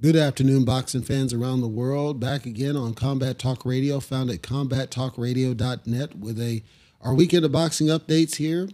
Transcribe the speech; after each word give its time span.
Good 0.00 0.14
afternoon, 0.14 0.64
boxing 0.64 1.02
fans 1.02 1.34
around 1.34 1.60
the 1.60 1.66
world. 1.66 2.20
Back 2.20 2.46
again 2.46 2.76
on 2.76 2.94
Combat 2.94 3.36
Talk 3.36 3.66
Radio, 3.66 3.98
found 3.98 4.30
at 4.30 4.42
combattalkradio.net 4.42 6.16
with 6.16 6.40
a 6.40 6.62
our 7.00 7.14
weekend 7.14 7.44
of 7.44 7.50
boxing 7.50 7.88
updates 7.88 8.36
here. 8.36 8.68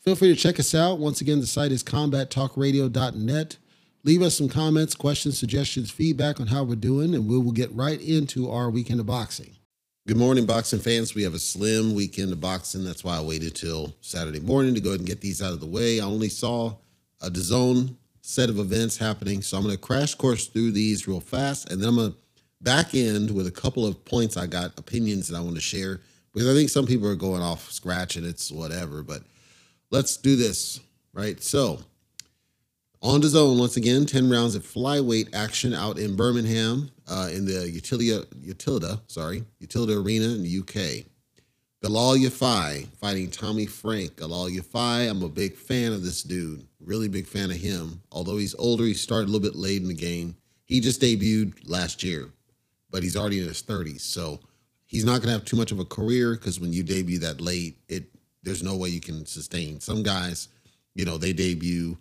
Feel 0.00 0.16
free 0.16 0.34
to 0.34 0.40
check 0.40 0.58
us 0.58 0.74
out. 0.74 0.98
Once 0.98 1.20
again, 1.20 1.40
the 1.40 1.46
site 1.46 1.72
is 1.72 1.84
combattalkradio.net. 1.84 3.58
Leave 4.04 4.22
us 4.22 4.38
some 4.38 4.48
comments, 4.48 4.94
questions, 4.94 5.38
suggestions, 5.38 5.90
feedback 5.90 6.40
on 6.40 6.46
how 6.46 6.64
we're 6.64 6.74
doing, 6.74 7.14
and 7.14 7.28
we 7.28 7.36
will 7.36 7.52
get 7.52 7.70
right 7.74 8.00
into 8.00 8.50
our 8.50 8.70
weekend 8.70 8.98
of 8.98 9.04
boxing. 9.04 9.54
Good 10.08 10.16
morning, 10.16 10.46
boxing 10.46 10.80
fans. 10.80 11.14
We 11.14 11.24
have 11.24 11.34
a 11.34 11.38
slim 11.38 11.94
weekend 11.94 12.32
of 12.32 12.40
boxing. 12.40 12.82
That's 12.82 13.04
why 13.04 13.18
I 13.18 13.20
waited 13.20 13.54
till 13.54 13.94
Saturday 14.00 14.40
morning 14.40 14.74
to 14.74 14.80
go 14.80 14.88
ahead 14.88 15.00
and 15.00 15.06
get 15.06 15.20
these 15.20 15.42
out 15.42 15.52
of 15.52 15.60
the 15.60 15.66
way. 15.66 16.00
I 16.00 16.06
only 16.06 16.30
saw 16.30 16.76
a 17.20 17.28
DAZN 17.28 17.94
set 18.22 18.48
of 18.48 18.58
events 18.58 18.96
happening. 18.96 19.42
So 19.42 19.56
I'm 19.56 19.64
going 19.64 19.74
to 19.74 19.80
crash 19.80 20.14
course 20.14 20.46
through 20.46 20.72
these 20.72 21.06
real 21.06 21.20
fast, 21.20 21.70
and 21.70 21.80
then 21.80 21.88
I'm 21.90 21.96
going 21.96 22.12
to 22.12 22.16
back 22.62 22.94
end 22.94 23.30
with 23.30 23.46
a 23.46 23.52
couple 23.52 23.86
of 23.86 24.04
points 24.04 24.36
I 24.36 24.46
got, 24.46 24.78
opinions 24.78 25.28
that 25.28 25.36
I 25.36 25.40
want 25.40 25.56
to 25.56 25.60
share, 25.60 26.00
because 26.32 26.48
I 26.48 26.54
think 26.54 26.70
some 26.70 26.86
people 26.86 27.08
are 27.08 27.16
going 27.16 27.42
off 27.42 27.70
scratch 27.70 28.16
and 28.16 28.24
it's 28.24 28.50
whatever, 28.50 29.02
but 29.02 29.22
let's 29.90 30.16
do 30.16 30.36
this, 30.36 30.80
right? 31.12 31.42
So 31.42 31.80
on 33.02 33.20
to 33.20 33.28
zone 33.28 33.58
once 33.58 33.76
again, 33.76 34.06
10 34.06 34.30
rounds 34.30 34.54
of 34.54 34.64
flyweight 34.64 35.34
action 35.34 35.74
out 35.74 35.98
in 35.98 36.14
Birmingham 36.14 36.90
uh, 37.08 37.28
in 37.32 37.44
the 37.44 37.68
Utilita, 37.68 38.24
Utilita, 38.36 39.00
sorry, 39.08 39.44
Utilita 39.60 40.02
Arena 40.02 40.26
in 40.26 40.44
the 40.44 40.58
UK. 40.60 41.04
Galal 41.82 42.16
Yafai 42.16 42.86
fighting 43.00 43.28
Tommy 43.28 43.66
Frank. 43.66 44.14
Galal 44.14 44.56
Yafai, 44.56 45.10
I'm 45.10 45.22
a 45.22 45.28
big 45.28 45.56
fan 45.56 45.92
of 45.92 46.04
this 46.04 46.22
dude. 46.22 46.64
Really 46.78 47.08
big 47.08 47.26
fan 47.26 47.50
of 47.50 47.56
him. 47.56 48.00
Although 48.12 48.36
he's 48.36 48.54
older, 48.54 48.84
he 48.84 48.94
started 48.94 49.24
a 49.24 49.32
little 49.32 49.40
bit 49.40 49.58
late 49.58 49.82
in 49.82 49.88
the 49.88 49.94
game. 49.94 50.36
He 50.64 50.78
just 50.78 51.00
debuted 51.00 51.54
last 51.68 52.04
year, 52.04 52.30
but 52.90 53.02
he's 53.02 53.16
already 53.16 53.40
in 53.40 53.48
his 53.48 53.64
30s. 53.64 54.02
So 54.02 54.38
he's 54.86 55.04
not 55.04 55.22
going 55.22 55.26
to 55.26 55.32
have 55.32 55.44
too 55.44 55.56
much 55.56 55.72
of 55.72 55.80
a 55.80 55.84
career 55.84 56.34
because 56.36 56.60
when 56.60 56.72
you 56.72 56.84
debut 56.84 57.18
that 57.18 57.40
late, 57.40 57.78
it 57.88 58.04
there's 58.44 58.62
no 58.62 58.76
way 58.76 58.88
you 58.88 59.00
can 59.00 59.26
sustain. 59.26 59.80
Some 59.80 60.04
guys, 60.04 60.48
you 60.94 61.04
know, 61.04 61.18
they 61.18 61.32
debut 61.32 61.98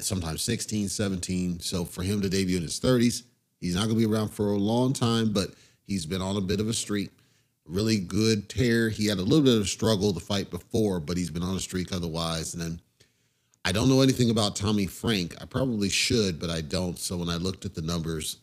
sometimes 0.00 0.42
16, 0.42 0.88
17. 0.88 1.60
So 1.60 1.84
for 1.84 2.02
him 2.02 2.22
to 2.22 2.30
debut 2.30 2.56
in 2.56 2.62
his 2.62 2.80
30s, 2.80 3.24
he's 3.60 3.74
not 3.74 3.88
going 3.88 3.98
to 3.98 4.06
be 4.06 4.10
around 4.10 4.28
for 4.28 4.52
a 4.52 4.58
long 4.58 4.94
time, 4.94 5.34
but 5.34 5.50
he's 5.86 6.06
been 6.06 6.22
on 6.22 6.36
a 6.38 6.42
bit 6.42 6.60
of 6.60 6.68
a 6.68 6.74
streak 6.74 7.10
really 7.68 7.98
good 7.98 8.48
tear. 8.48 8.88
He 8.88 9.06
had 9.06 9.18
a 9.18 9.22
little 9.22 9.44
bit 9.44 9.58
of 9.58 9.68
struggle 9.68 10.12
to 10.12 10.20
fight 10.20 10.50
before, 10.50 11.00
but 11.00 11.16
he's 11.16 11.30
been 11.30 11.42
on 11.42 11.56
a 11.56 11.60
streak 11.60 11.92
otherwise. 11.92 12.54
And 12.54 12.62
then 12.62 12.80
I 13.64 13.72
don't 13.72 13.88
know 13.88 14.00
anything 14.00 14.30
about 14.30 14.56
Tommy 14.56 14.86
Frank. 14.86 15.34
I 15.40 15.44
probably 15.44 15.88
should, 15.88 16.40
but 16.40 16.50
I 16.50 16.60
don't. 16.60 16.98
So 16.98 17.16
when 17.16 17.28
I 17.28 17.36
looked 17.36 17.64
at 17.64 17.74
the 17.74 17.82
numbers, 17.82 18.38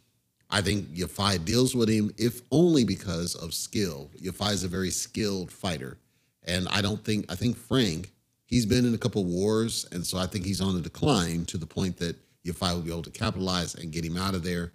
I 0.50 0.62
think 0.62 0.90
Yafai 0.90 1.44
deals 1.44 1.76
with 1.76 1.90
him, 1.90 2.14
if 2.18 2.42
only 2.52 2.84
because 2.84 3.36
of 3.36 3.54
skill. 3.54 4.10
Yafai 4.22 4.52
is 4.52 4.64
a 4.64 4.68
very 4.68 4.92
skilled 4.92 5.52
fighter. 5.52 5.98
And 6.44 6.68
I 6.70 6.82
don't 6.82 7.04
think, 7.04 7.26
I 7.32 7.36
think 7.36 7.58
Frank, 7.58 8.12
he's 8.46 8.66
been 8.66 8.86
in 8.86 8.94
a 8.94 9.00
couple 9.00 9.24
wars. 9.26 9.88
And 9.92 10.06
so 10.06 10.18
I 10.20 10.28
think 10.28 10.46
he's 10.46 10.62
on 10.62 10.78
a 10.78 10.82
decline 10.82 11.46
to 11.46 11.58
the 11.58 11.66
point 11.66 11.98
that 11.98 12.16
Yafai 12.46 12.74
will 12.76 12.82
be 12.82 12.92
able 12.92 13.02
to 13.04 13.10
capitalize 13.10 13.74
and 13.74 13.92
get 13.92 14.06
him 14.06 14.18
out 14.18 14.36
of 14.36 14.44
there. 14.44 14.72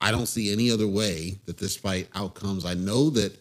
I 0.00 0.10
don't 0.10 0.26
see 0.26 0.50
any 0.50 0.70
other 0.70 0.88
way 0.88 1.38
that 1.44 1.58
this 1.58 1.76
fight 1.76 2.08
outcomes. 2.14 2.64
I 2.64 2.72
know 2.72 3.10
that 3.10 3.38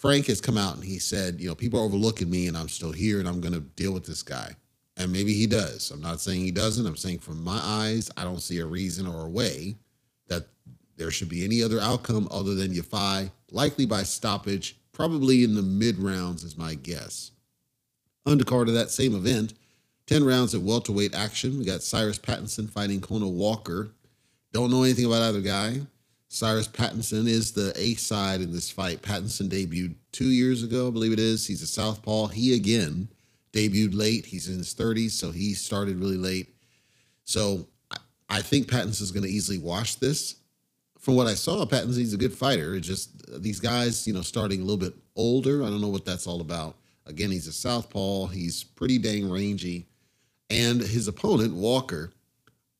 Frank 0.00 0.28
has 0.28 0.40
come 0.40 0.56
out 0.56 0.76
and 0.76 0.84
he 0.84 0.98
said, 0.98 1.38
you 1.42 1.48
know, 1.48 1.54
people 1.54 1.78
are 1.78 1.84
overlooking 1.84 2.30
me 2.30 2.46
and 2.46 2.56
I'm 2.56 2.70
still 2.70 2.90
here 2.90 3.18
and 3.18 3.28
I'm 3.28 3.42
going 3.42 3.52
to 3.52 3.60
deal 3.60 3.92
with 3.92 4.06
this 4.06 4.22
guy. 4.22 4.56
And 4.96 5.12
maybe 5.12 5.34
he 5.34 5.46
does. 5.46 5.90
I'm 5.90 6.00
not 6.00 6.22
saying 6.22 6.40
he 6.40 6.50
doesn't. 6.50 6.86
I'm 6.86 6.96
saying 6.96 7.18
from 7.18 7.44
my 7.44 7.60
eyes, 7.62 8.10
I 8.16 8.24
don't 8.24 8.40
see 8.40 8.60
a 8.60 8.66
reason 8.66 9.06
or 9.06 9.26
a 9.26 9.28
way 9.28 9.76
that 10.28 10.46
there 10.96 11.10
should 11.10 11.28
be 11.28 11.44
any 11.44 11.62
other 11.62 11.78
outcome 11.80 12.28
other 12.30 12.54
than 12.54 12.72
Yafai, 12.72 13.30
likely 13.50 13.84
by 13.84 14.02
stoppage, 14.02 14.78
probably 14.92 15.44
in 15.44 15.54
the 15.54 15.62
mid 15.62 15.98
rounds, 15.98 16.44
is 16.44 16.56
my 16.56 16.74
guess. 16.74 17.32
Undercard 18.26 18.68
of 18.68 18.74
that 18.74 18.90
same 18.90 19.14
event, 19.14 19.52
10 20.06 20.24
rounds 20.24 20.54
at 20.54 20.62
welterweight 20.62 21.14
action. 21.14 21.58
We 21.58 21.66
got 21.66 21.82
Cyrus 21.82 22.18
Pattinson 22.18 22.70
fighting 22.70 23.02
Conah 23.02 23.30
Walker. 23.30 23.90
Don't 24.52 24.70
know 24.70 24.82
anything 24.82 25.04
about 25.04 25.22
either 25.22 25.42
guy. 25.42 25.80
Cyrus 26.32 26.68
Pattinson 26.68 27.26
is 27.26 27.50
the 27.50 27.72
A 27.74 27.94
side 27.96 28.40
in 28.40 28.52
this 28.52 28.70
fight. 28.70 29.02
Pattinson 29.02 29.48
debuted 29.48 29.96
two 30.12 30.28
years 30.28 30.62
ago, 30.62 30.86
I 30.86 30.90
believe 30.92 31.12
it 31.12 31.18
is. 31.18 31.44
He's 31.44 31.60
a 31.60 31.66
southpaw. 31.66 32.28
He 32.28 32.54
again 32.54 33.08
debuted 33.52 33.96
late. 33.96 34.26
He's 34.26 34.48
in 34.48 34.58
his 34.58 34.72
30s, 34.72 35.10
so 35.10 35.32
he 35.32 35.54
started 35.54 35.98
really 35.98 36.16
late. 36.16 36.54
So 37.24 37.66
I 38.28 38.42
think 38.42 38.68
Pattinson's 38.68 39.10
going 39.10 39.24
to 39.24 39.28
easily 39.28 39.58
wash 39.58 39.96
this. 39.96 40.36
From 41.00 41.16
what 41.16 41.26
I 41.26 41.34
saw, 41.34 41.64
Pattinson's 41.64 42.14
a 42.14 42.16
good 42.16 42.32
fighter. 42.32 42.76
It's 42.76 42.86
just 42.86 43.10
uh, 43.28 43.38
these 43.40 43.58
guys, 43.58 44.06
you 44.06 44.14
know, 44.14 44.22
starting 44.22 44.60
a 44.60 44.64
little 44.64 44.76
bit 44.76 44.94
older. 45.16 45.64
I 45.64 45.66
don't 45.66 45.80
know 45.80 45.88
what 45.88 46.04
that's 46.04 46.28
all 46.28 46.40
about. 46.40 46.76
Again, 47.06 47.32
he's 47.32 47.48
a 47.48 47.52
southpaw. 47.52 48.28
He's 48.28 48.62
pretty 48.62 48.98
dang 48.98 49.28
rangy. 49.28 49.88
And 50.48 50.80
his 50.80 51.08
opponent, 51.08 51.54
Walker, 51.54 52.12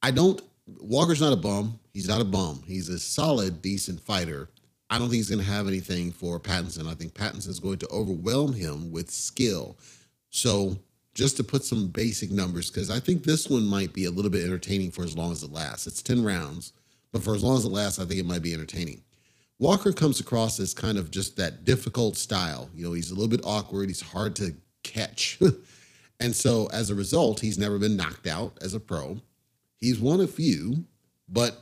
I 0.05 0.13
don't 0.13 0.41
Walker's 0.79 1.21
not 1.21 1.33
a 1.33 1.37
bum. 1.37 1.80
He's 1.93 2.09
not 2.09 2.21
a 2.21 2.25
bum. 2.25 2.63
He's 2.67 2.89
a 2.89 2.99
solid, 2.99 3.63
decent 3.63 4.01
fighter. 4.01 4.49
I 4.89 4.99
don't 4.99 5.09
think 5.09 5.17
he's 5.17 5.31
going 5.31 5.45
to 5.45 5.51
have 5.51 5.69
anything 5.69 6.11
for 6.13 6.41
Pattinson. 6.41 6.89
I 6.89 6.95
think 6.95 7.15
Pattinson 7.15 7.49
is 7.49 7.61
going 7.61 7.79
to 7.79 7.89
overwhelm 7.91 8.53
him 8.53 8.91
with 8.91 9.11
skill. 9.11 9.79
So, 10.31 10.77
just 11.15 11.37
to 11.37 11.45
put 11.45 11.65
some 11.65 11.89
basic 11.89 12.31
numbers, 12.31 12.71
because 12.71 12.91
I 12.91 13.01
think 13.01 13.25
this 13.25 13.49
one 13.49 13.65
might 13.65 13.93
be 13.93 14.05
a 14.05 14.11
little 14.11 14.31
bit 14.31 14.45
entertaining 14.45 14.93
for 14.93 15.03
as 15.03 15.17
long 15.17 15.33
as 15.33 15.43
it 15.43 15.53
lasts. 15.53 15.87
It's 15.87 16.03
10 16.03 16.23
rounds, 16.23 16.73
but 17.13 17.23
for 17.23 17.35
as 17.35 17.43
long 17.43 17.57
as 17.57 17.65
it 17.65 17.73
lasts, 17.73 17.99
I 17.99 18.05
think 18.05 18.21
it 18.21 18.27
might 18.27 18.43
be 18.43 18.55
entertaining. 18.55 19.03
Walker 19.59 19.93
comes 19.93 20.21
across 20.21 20.59
as 20.59 20.73
kind 20.73 20.97
of 20.97 21.11
just 21.11 21.37
that 21.37 21.65
difficult 21.65 22.17
style. 22.17 22.71
You 22.75 22.85
know, 22.85 22.93
he's 22.93 23.11
a 23.11 23.15
little 23.15 23.29
bit 23.29 23.45
awkward, 23.45 23.89
he's 23.89 24.01
hard 24.01 24.35
to 24.37 24.55
catch. 24.83 25.39
and 26.21 26.35
so, 26.35 26.69
as 26.73 26.91
a 26.91 26.95
result, 26.95 27.41
he's 27.41 27.59
never 27.59 27.79
been 27.79 27.97
knocked 27.97 28.27
out 28.27 28.57
as 28.63 28.75
a 28.75 28.81
pro. 28.81 29.21
He's 29.77 29.99
won 29.99 30.21
a 30.21 30.27
few, 30.27 30.85
but 31.29 31.61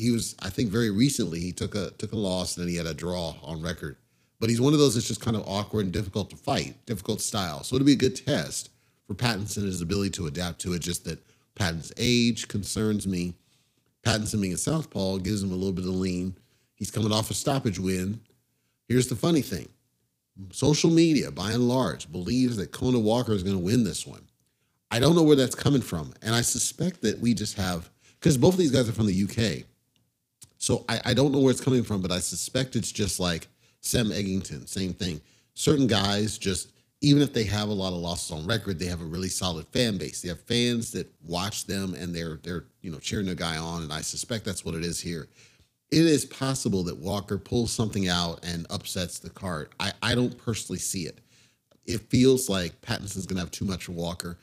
he 0.00 0.10
was, 0.10 0.34
I 0.40 0.48
think, 0.48 0.70
very 0.70 0.90
recently 0.90 1.40
he 1.40 1.52
took 1.52 1.74
a 1.74 1.90
took 1.90 2.12
a 2.12 2.16
loss 2.16 2.56
and 2.56 2.64
then 2.64 2.70
he 2.70 2.76
had 2.76 2.86
a 2.86 2.94
draw 2.94 3.34
on 3.42 3.62
record. 3.62 3.96
But 4.40 4.48
he's 4.48 4.60
one 4.60 4.72
of 4.72 4.78
those 4.78 4.94
that's 4.94 5.06
just 5.06 5.20
kind 5.20 5.36
of 5.36 5.46
awkward 5.46 5.84
and 5.84 5.92
difficult 5.92 6.30
to 6.30 6.36
fight, 6.36 6.74
difficult 6.86 7.20
style. 7.20 7.62
So 7.62 7.76
it'll 7.76 7.86
be 7.86 7.92
a 7.92 7.96
good 7.96 8.16
test 8.16 8.70
for 9.06 9.14
Pattinson 9.14 9.58
and 9.58 9.66
his 9.66 9.82
ability 9.82 10.10
to 10.12 10.26
adapt 10.26 10.60
to 10.62 10.72
it. 10.72 10.80
Just 10.80 11.04
that 11.04 11.18
Pattinson's 11.54 11.92
age 11.98 12.48
concerns 12.48 13.06
me. 13.06 13.34
Pattinson 14.02 14.40
being 14.40 14.54
a 14.54 14.56
southpaw 14.56 15.18
gives 15.18 15.42
him 15.42 15.52
a 15.52 15.54
little 15.54 15.74
bit 15.74 15.84
of 15.84 15.90
lean. 15.90 16.36
He's 16.74 16.90
coming 16.90 17.12
off 17.12 17.30
a 17.30 17.34
stoppage 17.34 17.78
win. 17.78 18.20
Here's 18.88 19.08
the 19.08 19.16
funny 19.16 19.42
thing. 19.42 19.68
Social 20.52 20.88
media, 20.88 21.30
by 21.30 21.52
and 21.52 21.68
large, 21.68 22.10
believes 22.10 22.56
that 22.56 22.72
Conah 22.72 23.02
Walker 23.02 23.34
is 23.34 23.42
going 23.42 23.56
to 23.56 23.62
win 23.62 23.84
this 23.84 24.06
one. 24.06 24.26
I 24.90 24.98
don't 24.98 25.14
know 25.14 25.22
where 25.22 25.36
that's 25.36 25.54
coming 25.54 25.82
from. 25.82 26.14
And 26.22 26.34
I 26.34 26.40
suspect 26.40 27.02
that 27.02 27.20
we 27.20 27.34
just 27.34 27.58
have, 27.58 27.90
because 28.18 28.38
both 28.38 28.54
of 28.54 28.58
these 28.58 28.70
guys 28.70 28.88
are 28.88 28.92
from 28.92 29.06
the 29.06 29.24
UK. 29.24 29.66
So 30.60 30.84
I, 30.90 31.00
I 31.06 31.14
don't 31.14 31.32
know 31.32 31.40
where 31.40 31.50
it's 31.50 31.60
coming 31.60 31.82
from, 31.82 32.02
but 32.02 32.12
I 32.12 32.18
suspect 32.18 32.76
it's 32.76 32.92
just 32.92 33.18
like 33.18 33.48
Sam 33.80 34.10
Eggington, 34.10 34.68
same 34.68 34.92
thing. 34.92 35.18
Certain 35.54 35.86
guys 35.86 36.36
just, 36.36 36.72
even 37.00 37.22
if 37.22 37.32
they 37.32 37.44
have 37.44 37.70
a 37.70 37.72
lot 37.72 37.94
of 37.94 37.98
losses 37.98 38.30
on 38.30 38.46
record, 38.46 38.78
they 38.78 38.84
have 38.84 39.00
a 39.00 39.06
really 39.06 39.30
solid 39.30 39.66
fan 39.68 39.96
base. 39.96 40.20
They 40.20 40.28
have 40.28 40.40
fans 40.40 40.92
that 40.92 41.10
watch 41.26 41.66
them 41.66 41.94
and 41.94 42.14
they're 42.14 42.38
they're 42.42 42.66
you 42.82 42.90
know 42.90 42.98
cheering 42.98 43.26
the 43.26 43.34
guy 43.34 43.56
on. 43.56 43.84
And 43.84 43.92
I 43.92 44.02
suspect 44.02 44.44
that's 44.44 44.62
what 44.62 44.74
it 44.74 44.84
is 44.84 45.00
here. 45.00 45.28
It 45.90 46.04
is 46.04 46.26
possible 46.26 46.84
that 46.84 46.98
Walker 46.98 47.38
pulls 47.38 47.72
something 47.72 48.08
out 48.08 48.44
and 48.44 48.66
upsets 48.68 49.18
the 49.18 49.30
card. 49.30 49.70
I, 49.80 49.92
I 50.02 50.14
don't 50.14 50.36
personally 50.36 50.78
see 50.78 51.04
it. 51.04 51.20
It 51.86 52.02
feels 52.10 52.50
like 52.50 52.78
Pattinson's 52.82 53.24
gonna 53.24 53.40
have 53.40 53.50
too 53.50 53.64
much 53.64 53.84
for 53.84 53.92
Walker. 53.92 54.38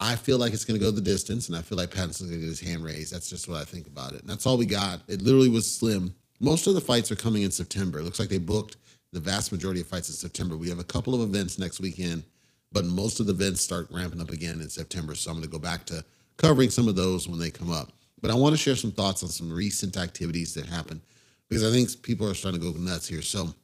I 0.00 0.16
feel 0.16 0.38
like 0.38 0.54
it's 0.54 0.64
going 0.64 0.80
to 0.80 0.84
go 0.84 0.90
the 0.90 1.00
distance, 1.00 1.48
and 1.48 1.56
I 1.56 1.60
feel 1.60 1.76
like 1.76 1.90
Pattinson's 1.90 2.30
going 2.30 2.32
to 2.32 2.38
get 2.38 2.48
his 2.48 2.60
hand 2.60 2.82
raised. 2.82 3.12
That's 3.12 3.28
just 3.28 3.48
what 3.48 3.58
I 3.60 3.64
think 3.64 3.86
about 3.86 4.14
it. 4.14 4.22
And 4.22 4.30
that's 4.30 4.46
all 4.46 4.56
we 4.56 4.64
got. 4.64 5.00
It 5.08 5.20
literally 5.20 5.50
was 5.50 5.70
slim. 5.70 6.14
Most 6.40 6.66
of 6.66 6.74
the 6.74 6.80
fights 6.80 7.12
are 7.12 7.16
coming 7.16 7.42
in 7.42 7.50
September. 7.50 7.98
It 7.98 8.04
looks 8.04 8.18
like 8.18 8.30
they 8.30 8.38
booked 8.38 8.78
the 9.12 9.20
vast 9.20 9.52
majority 9.52 9.82
of 9.82 9.86
fights 9.86 10.08
in 10.08 10.14
September. 10.14 10.56
We 10.56 10.70
have 10.70 10.78
a 10.78 10.84
couple 10.84 11.14
of 11.14 11.20
events 11.20 11.58
next 11.58 11.80
weekend, 11.80 12.24
but 12.72 12.86
most 12.86 13.20
of 13.20 13.26
the 13.26 13.32
events 13.32 13.60
start 13.60 13.88
ramping 13.90 14.22
up 14.22 14.30
again 14.30 14.60
in 14.62 14.70
September. 14.70 15.14
So 15.14 15.30
I'm 15.30 15.36
going 15.36 15.44
to 15.44 15.52
go 15.52 15.58
back 15.58 15.84
to 15.86 16.02
covering 16.38 16.70
some 16.70 16.88
of 16.88 16.96
those 16.96 17.28
when 17.28 17.38
they 17.38 17.50
come 17.50 17.70
up. 17.70 17.92
But 18.22 18.30
I 18.30 18.34
want 18.34 18.54
to 18.54 18.58
share 18.58 18.76
some 18.76 18.92
thoughts 18.92 19.22
on 19.22 19.28
some 19.28 19.52
recent 19.52 19.98
activities 19.98 20.54
that 20.54 20.66
happened 20.66 21.02
because 21.48 21.66
I 21.66 21.70
think 21.70 22.02
people 22.02 22.28
are 22.28 22.34
starting 22.34 22.60
to 22.60 22.72
go 22.72 22.78
nuts 22.78 23.06
here. 23.06 23.22
So 23.22 23.54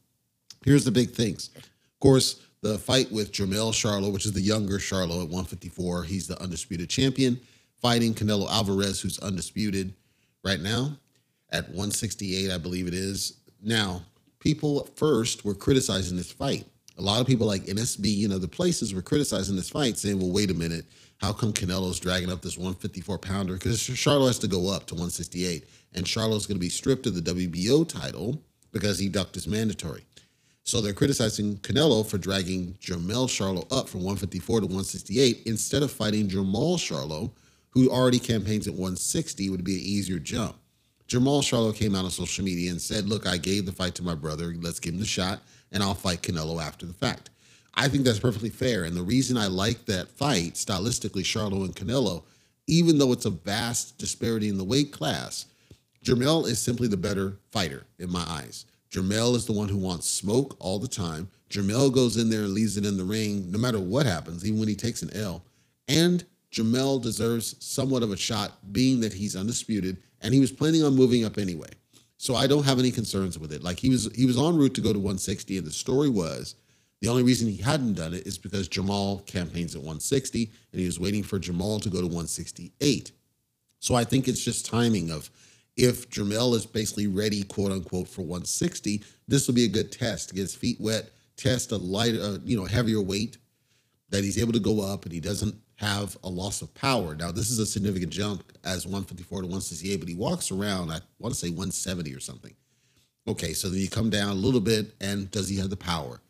here's 0.65 0.85
the 0.85 0.91
big 0.91 1.11
things. 1.11 1.51
Of 1.57 2.01
course, 2.01 2.46
the 2.67 2.79
fight 2.79 3.11
with 3.11 3.33
Jermell 3.33 3.73
Charlo, 3.73 4.13
which 4.13 4.27
is 4.27 4.33
the 4.33 4.41
younger 4.41 4.79
Charlo 4.79 5.23
at 5.23 5.29
154. 5.29 6.05
He's 6.05 6.27
the 6.27 6.41
undisputed 6.43 6.89
champion, 6.89 7.41
fighting 7.81 8.15
Canelo 8.15 8.49
Alvarez, 8.51 9.01
who's 9.01 9.19
undisputed 9.19 9.95
right 10.45 10.61
now 10.61 10.97
at 11.51 11.65
168, 11.69 12.51
I 12.51 12.59
believe 12.59 12.87
it 12.87 12.95
is. 12.95 13.41
Now, 13.63 14.03
people 14.39 14.89
first 14.97 15.45
were 15.45 15.55
criticizing 15.55 16.17
this 16.17 16.33
fight. 16.33 16.67
A 16.99 17.03
lot 17.03 17.21
of 17.21 17.27
people 17.27 17.47
like 17.47 17.65
NSB 17.65 18.25
and 18.25 18.33
other 18.33 18.47
places 18.47 18.95
were 18.95 19.03
criticizing 19.03 19.57
this 19.57 19.71
fight, 19.71 19.99
saying, 19.99 20.19
well, 20.19 20.33
wait 20.33 20.51
a 20.51 20.55
minute, 20.55 20.87
how 21.19 21.33
come 21.33 21.53
Canelo's 21.53 22.01
dragging 22.01 22.31
up 22.31 22.43
this 22.43 22.57
154 22.57 23.19
pounder? 23.19 23.55
Because 23.55 23.81
Charlo 23.81 24.27
has 24.27 24.39
to 24.41 24.49
go 24.49 24.69
up 24.71 24.87
to 24.87 24.95
168, 24.95 25.65
and 25.95 26.05
Charlo's 26.05 26.47
going 26.47 26.57
to 26.57 26.61
be 26.61 26.69
stripped 26.69 27.07
of 27.07 27.15
the 27.15 27.33
WBO 27.33 27.87
title 27.89 28.43
because 28.73 28.99
he 28.99 29.09
ducked 29.09 29.35
his 29.35 29.47
mandatory. 29.47 30.05
So 30.67 30.81
they're 30.81 30.93
criticizing 30.93 31.59
Canelo 31.59 32.05
for 32.05 32.19
dragging 32.19 32.77
Jermell 32.81 33.29
Charlo 33.29 33.65
up 33.71 33.89
from 33.89 34.01
154 34.01 34.63
to 34.63 34.67
168 34.67 35.43
instead 35.47 35.85
of 35.85 35.93
fighting 35.93 36.27
Jermall 36.27 36.77
Charlo, 36.77 37.31
who 37.71 37.89
already 37.89 38.19
campaigns 38.19 38.67
at 38.67 38.73
160, 38.73 39.49
would 39.49 39.63
be 39.63 39.77
an 39.77 39.81
easier 39.81 40.19
jump. 40.19 40.57
Jermall 41.07 41.43
Charlo 41.43 41.73
came 41.73 41.95
out 41.95 42.05
on 42.05 42.11
social 42.11 42.45
media 42.45 42.73
and 42.73 42.83
said, 42.83 43.09
Look, 43.09 43.29
I 43.29 43.37
gave 43.37 43.65
the 43.65 43.71
fight 43.71 43.95
to 43.95 44.03
my 44.03 44.17
brother. 44.17 44.55
Let's 44.61 44.81
give 44.81 44.95
him 44.95 44.99
the 44.99 45.07
shot, 45.07 45.41
and 45.71 45.85
I'll 45.85 45.95
fight 45.95 46.23
Canelo 46.23 46.61
after 46.61 46.85
the 46.85 46.93
fact. 46.93 47.31
I 47.75 47.87
think 47.87 48.05
that's 48.05 48.19
perfectly 48.19 48.51
fair. 48.51 48.83
And 48.83 48.97
the 48.97 49.05
reason 49.05 49.37
I 49.37 49.47
like 49.47 49.87
that 49.87 50.09
fight, 50.09 50.55
stylistically, 50.55 51.23
Charlo 51.23 51.65
and 51.65 51.77
Canelo, 51.77 52.25
even 52.67 52.99
though 52.99 53.13
it's 53.13 53.25
a 53.25 53.31
vast 53.31 53.99
disparity 53.99 54.49
in 54.49 54.59
the 54.59 54.65
weight 54.65 54.91
class, 54.91 55.47
Jermell 56.05 56.49
is 56.49 56.59
simply 56.59 56.89
the 56.89 56.97
better 56.97 57.37
fighter 57.53 57.85
in 58.01 58.11
my 58.11 58.25
eyes. 58.27 58.67
Jermell 58.97 59.37
is 59.37 59.45
the 59.45 59.53
one 59.53 59.69
who 59.69 59.77
wants 59.77 60.09
smoke 60.09 60.57
all 60.59 60.79
the 60.79 60.89
time. 60.89 61.29
Jermell 61.51 61.93
goes 61.93 62.17
in 62.17 62.31
there 62.31 62.45
and 62.45 62.55
leaves 62.55 62.79
it 62.79 62.87
in 62.87 62.97
the 62.97 63.05
ring 63.05 63.51
no 63.51 63.59
matter 63.59 63.79
what 63.79 64.07
happens, 64.07 64.43
even 64.45 64.59
when 64.59 64.69
he 64.69 64.75
takes 64.75 65.03
an 65.03 65.15
L. 65.15 65.45
And 65.87 66.25
Jermell 66.51 67.03
deserves 67.03 67.57
somewhat 67.63 68.03
of 68.03 68.11
a 68.11 68.17
shot, 68.17 68.73
being 68.73 69.01
that 69.01 69.13
he's 69.13 69.37
undisputed 69.37 69.99
and 70.23 70.33
he 70.33 70.41
was 70.41 70.51
planning 70.51 70.83
on 70.83 70.97
moving 70.97 71.27
up 71.27 71.37
anyway. 71.37 71.69
So 72.17 72.35
I 72.35 72.47
don't 72.47 72.65
have 72.65 72.79
any 72.79 72.91
concerns 72.91 73.39
with 73.39 73.53
it. 73.53 73.63
Like 73.63 73.79
he 73.79 73.91
was 73.91 74.11
he 74.15 74.25
was 74.25 74.39
en 74.39 74.57
route 74.57 74.75
to 74.75 74.81
go 74.81 74.95
to 74.95 74.99
160, 74.99 75.59
and 75.59 75.67
the 75.67 75.71
story 75.71 76.09
was 76.09 76.55
the 77.03 77.09
only 77.09 77.23
reason 77.23 77.49
he 77.49 77.59
hadn't 77.59 77.95
done 77.95 78.15
it 78.15 78.27
is 78.27 78.39
because 78.39 78.67
Jermall 78.67 79.27
campaigns 79.27 79.75
at 79.75 79.83
160, 79.83 80.51
and 80.73 80.81
he 80.81 80.87
was 80.87 80.99
waiting 80.99 81.23
for 81.23 81.39
Jermall 81.39 81.83
to 81.83 81.91
go 81.91 82.01
to 82.01 82.07
168. 82.07 83.13
So 83.81 83.95
I 83.95 84.05
think 84.05 84.27
it's 84.27 84.43
just 84.43 84.65
timing 84.65 85.11
of 85.11 85.31
if 85.77 86.09
Jermell 86.09 86.55
is 86.55 86.67
basically 86.67 87.07
ready, 87.07 87.43
quote 87.43 87.73
unquote, 87.73 88.09
for 88.09 88.23
160, 88.23 89.03
this 89.29 89.47
will 89.47 89.55
be 89.55 89.65
a 89.65 89.69
good 89.69 89.93
test 89.93 90.35
get 90.35 90.41
his 90.41 90.55
feet 90.55 90.81
wet, 90.81 91.11
test 91.37 91.73
a 91.73 91.77
lighter, 91.77 92.21
uh, 92.21 92.39
you 92.45 92.57
know, 92.57 92.65
heavier 92.65 93.01
weight 93.01 93.39
that 94.09 94.25
he's 94.25 94.41
able 94.41 94.53
to 94.53 94.61
go 94.61 94.81
up 94.81 95.05
and 95.05 95.13
he 95.13 95.21
doesn't 95.21 95.55
have 95.77 96.17
a 96.25 96.29
loss 96.29 96.63
of 96.63 96.73
power. 96.75 97.15
Now, 97.15 97.31
this 97.31 97.51
is 97.51 97.59
a 97.59 97.67
significant 97.67 98.11
jump 98.11 98.53
as 98.65 98.87
154 98.87 99.43
to 99.43 99.47
168, 99.47 99.97
but 99.99 100.09
he 100.09 100.15
walks 100.15 100.51
around, 100.51 100.91
I 100.91 101.01
want 101.19 101.35
to 101.35 101.39
say 101.39 101.49
170 101.49 102.15
or 102.15 102.21
something. 102.21 102.55
Okay, 103.29 103.53
so 103.53 103.69
then 103.69 103.81
you 103.81 103.91
come 103.91 104.09
down 104.09 104.31
a 104.31 104.35
little 104.35 104.61
bit, 104.61 104.95
and 105.01 105.31
does 105.31 105.49
he 105.49 105.57
have 105.59 105.69
the 105.69 105.77
power? 105.77 106.21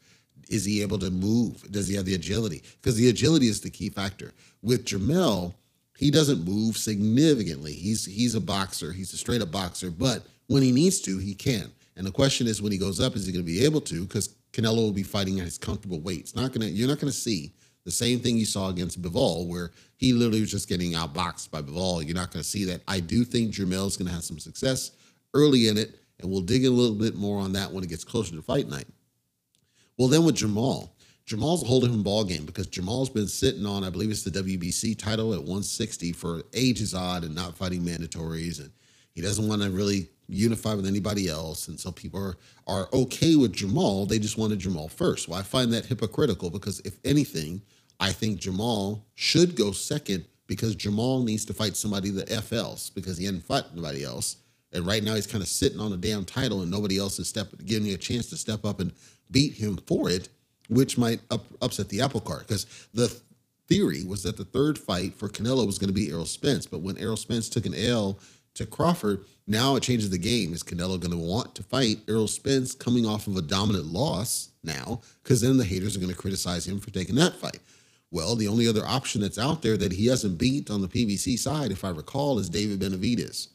Is 0.48 0.64
he 0.64 0.82
able 0.82 0.98
to 0.98 1.10
move? 1.10 1.70
Does 1.70 1.86
he 1.88 1.94
have 1.96 2.06
the 2.06 2.14
agility? 2.14 2.62
Because 2.80 2.96
the 2.96 3.08
agility 3.08 3.46
is 3.46 3.60
the 3.60 3.70
key 3.70 3.90
factor. 3.90 4.32
With 4.62 4.84
Jermell, 4.84 5.54
he 5.96 6.10
doesn't 6.10 6.44
move 6.44 6.76
significantly. 6.76 7.72
He's 7.72 8.04
he's 8.04 8.34
a 8.34 8.40
boxer. 8.40 8.92
He's 8.92 9.12
a 9.12 9.16
straight 9.16 9.42
up 9.42 9.50
boxer. 9.50 9.90
But 9.90 10.26
when 10.46 10.62
he 10.62 10.72
needs 10.72 11.00
to, 11.02 11.18
he 11.18 11.34
can. 11.34 11.70
And 11.96 12.06
the 12.06 12.12
question 12.12 12.46
is, 12.46 12.60
when 12.60 12.72
he 12.72 12.78
goes 12.78 13.00
up, 13.00 13.16
is 13.16 13.26
he 13.26 13.32
going 13.32 13.44
to 13.44 13.50
be 13.50 13.64
able 13.64 13.80
to? 13.82 14.02
Because 14.02 14.36
Canelo 14.52 14.76
will 14.76 14.92
be 14.92 15.02
fighting 15.02 15.38
at 15.40 15.46
his 15.46 15.58
comfortable 15.58 16.00
weight. 16.00 16.20
It's 16.20 16.36
not 16.36 16.52
gonna. 16.52 16.66
You're 16.66 16.88
not 16.88 17.00
going 17.00 17.12
to 17.12 17.18
see 17.18 17.52
the 17.84 17.90
same 17.90 18.18
thing 18.18 18.36
you 18.36 18.44
saw 18.44 18.68
against 18.68 19.00
Bivol, 19.00 19.46
where 19.46 19.70
he 19.96 20.12
literally 20.12 20.40
was 20.40 20.50
just 20.50 20.68
getting 20.68 20.92
outboxed 20.92 21.50
by 21.50 21.62
Bivol. 21.62 22.04
You're 22.04 22.16
not 22.16 22.32
going 22.32 22.42
to 22.42 22.48
see 22.48 22.64
that. 22.64 22.82
I 22.86 23.00
do 23.00 23.24
think 23.24 23.54
Jermell 23.54 23.86
is 23.86 23.96
going 23.96 24.08
to 24.08 24.14
have 24.14 24.24
some 24.24 24.38
success 24.38 24.90
early 25.34 25.68
in 25.68 25.78
it, 25.78 25.98
and 26.20 26.30
we'll 26.30 26.40
dig 26.40 26.66
a 26.66 26.70
little 26.70 26.96
bit 26.96 27.14
more 27.14 27.38
on 27.38 27.52
that 27.52 27.72
when 27.72 27.84
it 27.84 27.90
gets 27.90 28.04
closer 28.04 28.34
to 28.34 28.42
fight 28.42 28.68
night. 28.68 28.88
Well, 29.96 30.08
then 30.08 30.24
with 30.24 30.36
Jermall, 30.36 30.90
Jermall's 31.26 31.64
a 31.64 31.66
whole 31.66 31.80
different 31.80 32.04
ball 32.04 32.22
game 32.22 32.44
because 32.44 32.68
Jermall's 32.68 33.10
been 33.10 33.26
sitting 33.26 33.66
on, 33.66 33.82
I 33.82 33.90
believe 33.90 34.10
it's 34.10 34.22
the 34.22 34.30
WBC 34.30 34.96
title 34.96 35.32
at 35.32 35.40
160 35.40 36.12
for 36.12 36.42
ages 36.54 36.94
odd 36.94 37.24
and 37.24 37.34
not 37.34 37.56
fighting 37.56 37.82
mandatories, 37.82 38.60
and 38.60 38.70
he 39.12 39.22
doesn't 39.22 39.48
want 39.48 39.62
to 39.62 39.70
really 39.70 40.08
unify 40.28 40.74
with 40.74 40.86
anybody 40.86 41.28
else, 41.28 41.66
and 41.66 41.78
so 41.80 41.90
people 41.90 42.20
are 42.20 42.36
are 42.68 42.88
okay 42.92 43.34
with 43.34 43.54
Jermall. 43.54 44.08
They 44.08 44.20
just 44.20 44.38
wanted 44.38 44.60
Jermall 44.60 44.90
first. 44.90 45.28
Well, 45.28 45.38
I 45.38 45.42
find 45.42 45.72
that 45.72 45.86
hypocritical 45.86 46.50
because 46.50 46.80
if 46.80 46.98
anything, 47.04 47.60
I 47.98 48.12
think 48.12 48.40
Jermall 48.40 49.02
should 49.14 49.56
go 49.56 49.72
second 49.72 50.26
because 50.46 50.76
Jermall 50.76 51.24
needs 51.24 51.44
to 51.46 51.54
fight 51.54 51.76
somebody 51.76 52.10
the 52.10 52.30
F 52.32 52.52
else 52.52 52.88
because 52.90 53.18
he 53.18 53.24
hadn't 53.24 53.44
fought 53.44 53.66
anybody 53.72 54.04
else. 54.04 54.36
And 54.72 54.86
right 54.86 55.02
now 55.02 55.14
he's 55.14 55.26
kind 55.26 55.42
of 55.42 55.48
sitting 55.48 55.80
on 55.80 55.92
a 55.92 55.96
damn 55.96 56.24
title 56.24 56.62
and 56.62 56.70
nobody 56.70 56.98
else 56.98 57.18
is 57.18 57.28
step 57.28 57.48
giving 57.64 57.86
you 57.86 57.94
a 57.94 57.98
chance 57.98 58.28
to 58.30 58.36
step 58.36 58.64
up 58.64 58.78
and 58.80 58.92
beat 59.30 59.54
him 59.54 59.78
for 59.86 60.10
it 60.10 60.28
which 60.68 60.98
might 60.98 61.20
up, 61.30 61.44
upset 61.62 61.88
the 61.88 62.00
apple 62.00 62.20
cart 62.20 62.46
because 62.46 62.66
the 62.92 63.08
theory 63.68 64.04
was 64.04 64.22
that 64.22 64.36
the 64.36 64.44
third 64.44 64.78
fight 64.78 65.14
for 65.14 65.28
Canelo 65.28 65.66
was 65.66 65.78
going 65.78 65.88
to 65.88 65.94
be 65.94 66.10
Errol 66.10 66.26
Spence, 66.26 66.66
but 66.66 66.80
when 66.80 66.98
Errol 66.98 67.16
Spence 67.16 67.48
took 67.48 67.66
an 67.66 67.74
L 67.74 68.18
to 68.54 68.66
Crawford, 68.66 69.24
now 69.46 69.76
it 69.76 69.82
changes 69.82 70.10
the 70.10 70.18
game. 70.18 70.52
Is 70.52 70.62
Canelo 70.62 70.98
going 70.98 71.10
to 71.10 71.16
want 71.16 71.54
to 71.54 71.62
fight 71.62 71.98
Errol 72.08 72.28
Spence 72.28 72.74
coming 72.74 73.06
off 73.06 73.26
of 73.26 73.36
a 73.36 73.42
dominant 73.42 73.86
loss 73.86 74.50
now? 74.64 75.00
Because 75.22 75.40
then 75.40 75.56
the 75.56 75.64
haters 75.64 75.96
are 75.96 76.00
going 76.00 76.12
to 76.12 76.18
criticize 76.18 76.66
him 76.66 76.80
for 76.80 76.90
taking 76.90 77.16
that 77.16 77.36
fight. 77.36 77.58
Well, 78.10 78.36
the 78.36 78.48
only 78.48 78.68
other 78.68 78.86
option 78.86 79.20
that's 79.20 79.38
out 79.38 79.62
there 79.62 79.76
that 79.76 79.92
he 79.92 80.06
hasn't 80.06 80.38
beat 80.38 80.70
on 80.70 80.80
the 80.80 80.88
PBC 80.88 81.38
side, 81.38 81.70
if 81.70 81.84
I 81.84 81.90
recall, 81.90 82.38
is 82.38 82.48
David 82.48 82.80
Benavidez. 82.80 83.48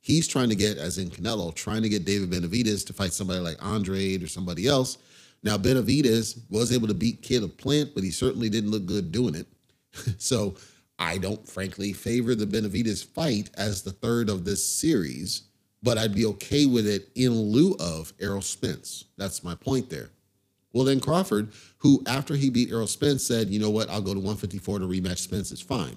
He's 0.00 0.28
trying 0.28 0.50
to 0.50 0.54
get, 0.54 0.76
as 0.76 0.98
in 0.98 1.08
Canelo, 1.08 1.54
trying 1.54 1.82
to 1.82 1.88
get 1.88 2.04
David 2.04 2.30
Benavidez 2.30 2.86
to 2.86 2.92
fight 2.92 3.14
somebody 3.14 3.40
like 3.40 3.62
Andrade 3.64 4.22
or 4.22 4.28
somebody 4.28 4.66
else 4.66 4.98
now, 5.44 5.58
Benavidez 5.58 6.40
was 6.48 6.72
able 6.72 6.88
to 6.88 6.94
beat 6.94 7.22
Caleb 7.22 7.58
Plant, 7.58 7.94
but 7.94 8.02
he 8.02 8.10
certainly 8.10 8.48
didn't 8.48 8.70
look 8.70 8.86
good 8.86 9.12
doing 9.12 9.34
it. 9.34 9.46
so 10.18 10.56
I 10.98 11.18
don't 11.18 11.46
frankly 11.46 11.92
favor 11.92 12.34
the 12.34 12.46
Benavidez 12.46 13.04
fight 13.04 13.50
as 13.54 13.82
the 13.82 13.92
third 13.92 14.30
of 14.30 14.46
this 14.46 14.66
series, 14.66 15.42
but 15.82 15.98
I'd 15.98 16.14
be 16.14 16.24
okay 16.26 16.64
with 16.64 16.86
it 16.86 17.10
in 17.14 17.30
lieu 17.32 17.76
of 17.78 18.14
Errol 18.18 18.40
Spence. 18.40 19.04
That's 19.18 19.44
my 19.44 19.54
point 19.54 19.90
there. 19.90 20.08
Well, 20.72 20.84
then 20.84 20.98
Crawford, 20.98 21.52
who 21.78 22.02
after 22.06 22.34
he 22.34 22.48
beat 22.48 22.72
Errol 22.72 22.86
Spence 22.86 23.24
said, 23.24 23.50
you 23.50 23.60
know 23.60 23.70
what, 23.70 23.90
I'll 23.90 24.00
go 24.00 24.14
to 24.14 24.20
154 24.20 24.78
to 24.78 24.86
rematch 24.86 25.18
Spence, 25.18 25.52
it's 25.52 25.60
fine. 25.60 25.96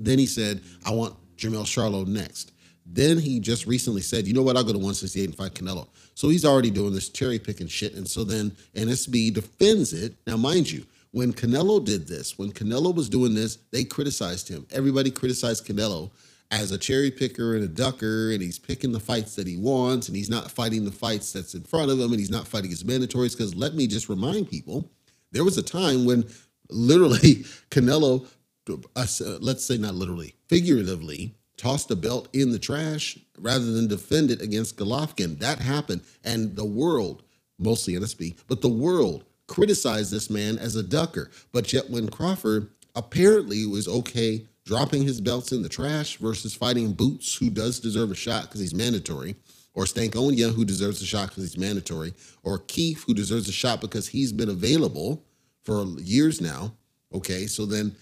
Then 0.00 0.18
he 0.18 0.26
said, 0.26 0.62
I 0.84 0.90
want 0.90 1.14
Jermell 1.36 1.62
Charlo 1.62 2.04
next. 2.04 2.50
Then 2.86 3.18
he 3.18 3.40
just 3.40 3.66
recently 3.66 4.02
said, 4.02 4.26
you 4.26 4.34
know 4.34 4.42
what, 4.42 4.56
I'll 4.56 4.64
go 4.64 4.72
to 4.72 4.78
168 4.78 5.24
and 5.24 5.36
fight 5.36 5.54
Canelo. 5.54 5.88
So 6.14 6.28
he's 6.28 6.44
already 6.44 6.70
doing 6.70 6.92
this 6.92 7.08
cherry 7.08 7.38
picking 7.38 7.66
shit. 7.66 7.94
And 7.94 8.06
so 8.06 8.24
then 8.24 8.52
NSB 8.74 9.32
defends 9.32 9.92
it. 9.92 10.14
Now, 10.26 10.36
mind 10.36 10.70
you, 10.70 10.84
when 11.12 11.32
Canelo 11.32 11.82
did 11.82 12.06
this, 12.06 12.38
when 12.38 12.52
Canelo 12.52 12.94
was 12.94 13.08
doing 13.08 13.34
this, 13.34 13.58
they 13.70 13.84
criticized 13.84 14.48
him. 14.48 14.66
Everybody 14.72 15.10
criticized 15.10 15.66
Canelo 15.66 16.10
as 16.50 16.72
a 16.72 16.78
cherry 16.78 17.10
picker 17.10 17.54
and 17.54 17.64
a 17.64 17.68
ducker, 17.68 18.30
and 18.32 18.42
he's 18.42 18.58
picking 18.58 18.92
the 18.92 19.00
fights 19.00 19.34
that 19.36 19.46
he 19.46 19.56
wants, 19.56 20.08
and 20.08 20.16
he's 20.16 20.28
not 20.28 20.50
fighting 20.50 20.84
the 20.84 20.92
fights 20.92 21.32
that's 21.32 21.54
in 21.54 21.62
front 21.62 21.90
of 21.90 21.98
him, 21.98 22.10
and 22.10 22.18
he's 22.18 22.30
not 22.30 22.46
fighting 22.46 22.70
his 22.70 22.84
mandatories. 22.84 23.32
Because 23.32 23.54
let 23.54 23.74
me 23.74 23.86
just 23.86 24.08
remind 24.08 24.50
people, 24.50 24.90
there 25.32 25.44
was 25.44 25.56
a 25.56 25.62
time 25.62 26.04
when 26.04 26.24
literally 26.68 27.18
Canelo, 27.70 28.26
uh, 28.68 29.38
let's 29.40 29.64
say 29.64 29.78
not 29.78 29.94
literally, 29.94 30.34
figuratively, 30.48 31.34
tossed 31.64 31.88
the 31.88 31.96
belt 31.96 32.28
in 32.34 32.50
the 32.50 32.58
trash 32.58 33.18
rather 33.38 33.72
than 33.72 33.88
defend 33.88 34.30
it 34.30 34.42
against 34.42 34.76
Golovkin. 34.76 35.38
That 35.38 35.60
happened. 35.60 36.02
And 36.22 36.54
the 36.56 36.64
world, 36.64 37.22
mostly 37.58 37.94
NSB, 37.94 38.36
but 38.48 38.60
the 38.60 38.68
world 38.68 39.24
criticized 39.46 40.12
this 40.12 40.28
man 40.28 40.58
as 40.58 40.76
a 40.76 40.82
ducker. 40.82 41.30
But 41.52 41.72
yet, 41.72 41.88
when 41.88 42.10
Crawford 42.10 42.68
apparently 42.94 43.64
was 43.64 43.88
okay 43.88 44.46
dropping 44.66 45.04
his 45.04 45.22
belts 45.22 45.52
in 45.52 45.62
the 45.62 45.68
trash 45.70 46.18
versus 46.18 46.54
fighting 46.54 46.92
Boots, 46.92 47.34
who 47.34 47.48
does 47.48 47.80
deserve 47.80 48.10
a 48.10 48.14
shot 48.14 48.42
because 48.42 48.60
he's 48.60 48.74
mandatory, 48.74 49.34
or 49.72 49.84
Stanionis, 49.84 50.54
who 50.54 50.66
deserves 50.66 51.00
a 51.00 51.06
shot 51.06 51.30
because 51.30 51.44
he's 51.44 51.58
mandatory, 51.58 52.12
or 52.42 52.58
Keith, 52.58 53.04
who 53.06 53.14
deserves 53.14 53.48
a 53.48 53.52
shot 53.52 53.80
because 53.80 54.08
he's 54.08 54.32
been 54.32 54.50
available 54.50 55.24
for 55.62 55.84
years 55.98 56.42
now. 56.42 56.74
Okay, 57.12 57.46
so 57.46 57.64
then 57.64 57.96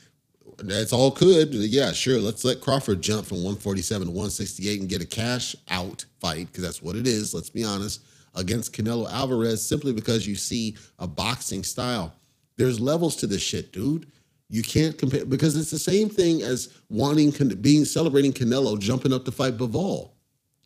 that's 0.63 0.93
all 0.93 1.11
good. 1.11 1.53
Yeah, 1.55 1.93
sure. 1.93 2.19
Let's 2.19 2.45
let 2.45 2.61
Crawford 2.61 3.03
jump 3.03 3.27
from 3.27 3.39
147 3.39 4.07
to 4.07 4.11
168 4.11 4.81
and 4.81 4.89
get 4.89 5.03
a 5.03 5.07
cash 5.07 5.57
out 5.71 6.05
fight 6.21 6.47
because 6.47 6.63
that's 6.65 6.83
what 6.83 6.97
it 6.97 7.07
is. 7.07 7.35
Let's 7.35 7.51
be 7.51 7.65
honest 7.65 8.03
against 8.35 8.73
Canelo 8.73 9.11
Alvarez 9.11 9.65
simply 9.65 9.93
because 9.93 10.27
you 10.27 10.35
see 10.35 10.77
a 10.99 11.07
boxing 11.07 11.63
style. 11.63 12.15
There's 12.57 12.81
levels 12.81 13.17
to 13.17 13.27
this 13.27 13.43
shit, 13.43 13.73
dude. 13.73 14.11
You 14.49 14.63
can't 14.63 14.97
compare 14.99 15.25
because 15.25 15.57
it's 15.57 15.71
the 15.71 15.79
same 15.79 16.09
thing 16.11 16.43
as 16.43 16.73
wanting 16.91 17.31
being 17.61 17.85
celebrating 17.85 18.33
Canelo 18.33 18.79
jumping 18.79 19.13
up 19.13 19.25
to 19.25 19.33
fight 19.33 19.57
Bivol 19.57 20.11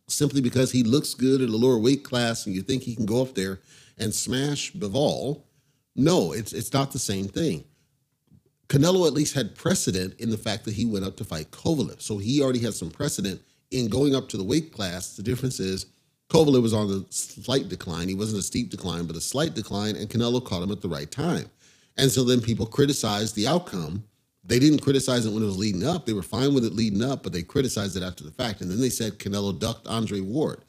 simply 0.09 0.41
because 0.41 0.71
he 0.73 0.83
looks 0.83 1.15
good 1.15 1.41
at 1.41 1.49
a 1.49 1.57
lower 1.57 1.79
weight 1.79 2.05
class 2.05 2.47
and 2.47 2.55
you 2.55 2.63
think 2.63 2.83
he 2.83 2.95
can 2.95 3.07
go 3.07 3.23
up 3.23 3.35
there 3.35 3.61
and 3.99 4.15
smash 4.15 4.73
Bivol. 4.73 5.43
No, 5.95 6.33
it's 6.33 6.53
it's 6.53 6.73
not 6.73 6.93
the 6.93 6.99
same 6.99 7.29
thing. 7.29 7.65
Canelo 8.69 9.07
at 9.07 9.13
least 9.13 9.35
had 9.35 9.55
precedent 9.55 10.19
in 10.19 10.31
the 10.31 10.39
fact 10.39 10.65
that 10.65 10.75
he 10.75 10.85
went 10.85 11.05
up 11.05 11.17
to 11.17 11.25
fight 11.25 11.51
Kovalev. 11.51 12.01
So 12.01 12.19
he 12.19 12.43
already 12.43 12.59
had 12.59 12.75
some 12.75 12.91
precedent 12.91 13.41
in 13.71 13.89
going 13.89 14.15
up 14.15 14.29
to 14.31 14.37
the 14.37 14.45
weight 14.45 14.73
class. 14.73 15.17
The 15.17 15.23
difference 15.23 15.61
is 15.61 15.87
Kovalev 16.29 16.63
was 16.63 16.75
on 16.75 16.91
a 16.91 17.13
slight 17.13 17.69
decline. 17.69 18.09
He 18.09 18.15
wasn't 18.15 18.41
a 18.41 18.43
steep 18.43 18.71
decline, 18.71 19.07
but 19.07 19.17
a 19.17 19.21
slight 19.21 19.55
decline, 19.55 19.95
and 19.97 20.09
Canelo 20.09 20.45
caught 20.45 20.63
him 20.63 20.73
at 20.73 20.81
the 20.81 20.89
right 20.89 21.11
time. 21.11 21.49
And 21.97 22.11
so 22.11 22.25
then 22.25 22.41
people 22.41 22.67
criticized 22.67 23.37
the 23.37 23.47
outcome. 23.47 24.05
They 24.45 24.59
didn't 24.59 24.81
criticize 24.81 25.27
it 25.27 25.33
when 25.33 25.43
it 25.43 25.47
was 25.47 25.59
leading 25.59 25.87
up. 25.87 26.05
They 26.05 26.13
were 26.13 26.23
fine 26.23 26.55
with 26.55 26.65
it 26.65 26.73
leading 26.73 27.03
up, 27.03 27.23
but 27.23 27.33
they 27.33 27.43
criticized 27.43 27.97
it 27.97 28.03
after 28.03 28.25
the 28.25 28.31
fact. 28.31 28.61
And 28.61 28.71
then 28.71 28.81
they 28.81 28.91
said 28.91 29.19
Canelo 29.19 29.59
ducked 29.59 29.87
Andre 29.87 30.21
Ward. 30.21 30.65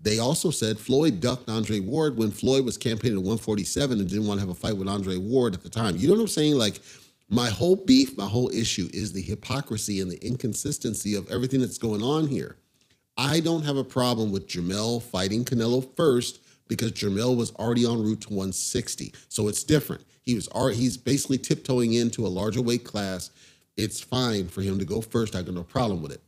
They 0.00 0.18
also 0.18 0.50
said 0.50 0.78
Floyd 0.78 1.20
ducked 1.20 1.48
Andre 1.48 1.80
Ward 1.80 2.16
when 2.16 2.30
Floyd 2.30 2.64
was 2.64 2.78
campaigning 2.78 3.18
at 3.18 3.24
147 3.24 3.98
and 3.98 4.08
didn't 4.08 4.26
want 4.26 4.40
to 4.40 4.46
have 4.46 4.56
a 4.56 4.58
fight 4.58 4.76
with 4.76 4.88
Andre 4.88 5.16
Ward 5.18 5.54
at 5.54 5.62
the 5.62 5.68
time. 5.68 5.96
You 5.96 6.08
know 6.08 6.14
what 6.14 6.20
I'm 6.22 6.28
saying? 6.28 6.56
Like, 6.56 6.80
my 7.30 7.48
whole 7.48 7.76
beef, 7.76 8.18
my 8.18 8.26
whole 8.26 8.50
issue 8.50 8.88
is 8.92 9.12
the 9.12 9.22
hypocrisy 9.22 10.00
and 10.00 10.10
the 10.10 10.24
inconsistency 10.24 11.14
of 11.14 11.30
everything 11.30 11.60
that's 11.60 11.78
going 11.78 12.02
on 12.02 12.26
here. 12.26 12.56
I 13.16 13.38
don't 13.38 13.62
have 13.62 13.76
a 13.76 13.84
problem 13.84 14.32
with 14.32 14.48
Jermell 14.48 15.00
fighting 15.00 15.44
Canelo 15.44 15.86
first 15.96 16.40
because 16.66 16.92
Jermell 16.92 17.36
was 17.36 17.54
already 17.54 17.84
en 17.84 18.02
route 18.02 18.22
to 18.22 18.30
160. 18.30 19.14
So 19.28 19.46
it's 19.46 19.62
different. 19.62 20.04
He 20.22 20.34
was 20.34 20.48
already, 20.48 20.78
he's 20.78 20.96
basically 20.96 21.38
tiptoeing 21.38 21.92
into 21.92 22.26
a 22.26 22.28
larger 22.28 22.62
weight 22.62 22.84
class. 22.84 23.30
It's 23.76 24.00
fine 24.00 24.48
for 24.48 24.62
him 24.62 24.78
to 24.80 24.84
go 24.84 25.00
first. 25.00 25.36
I 25.36 25.42
got 25.42 25.54
no 25.54 25.62
problem 25.62 26.02
with 26.02 26.12
it. 26.12 26.22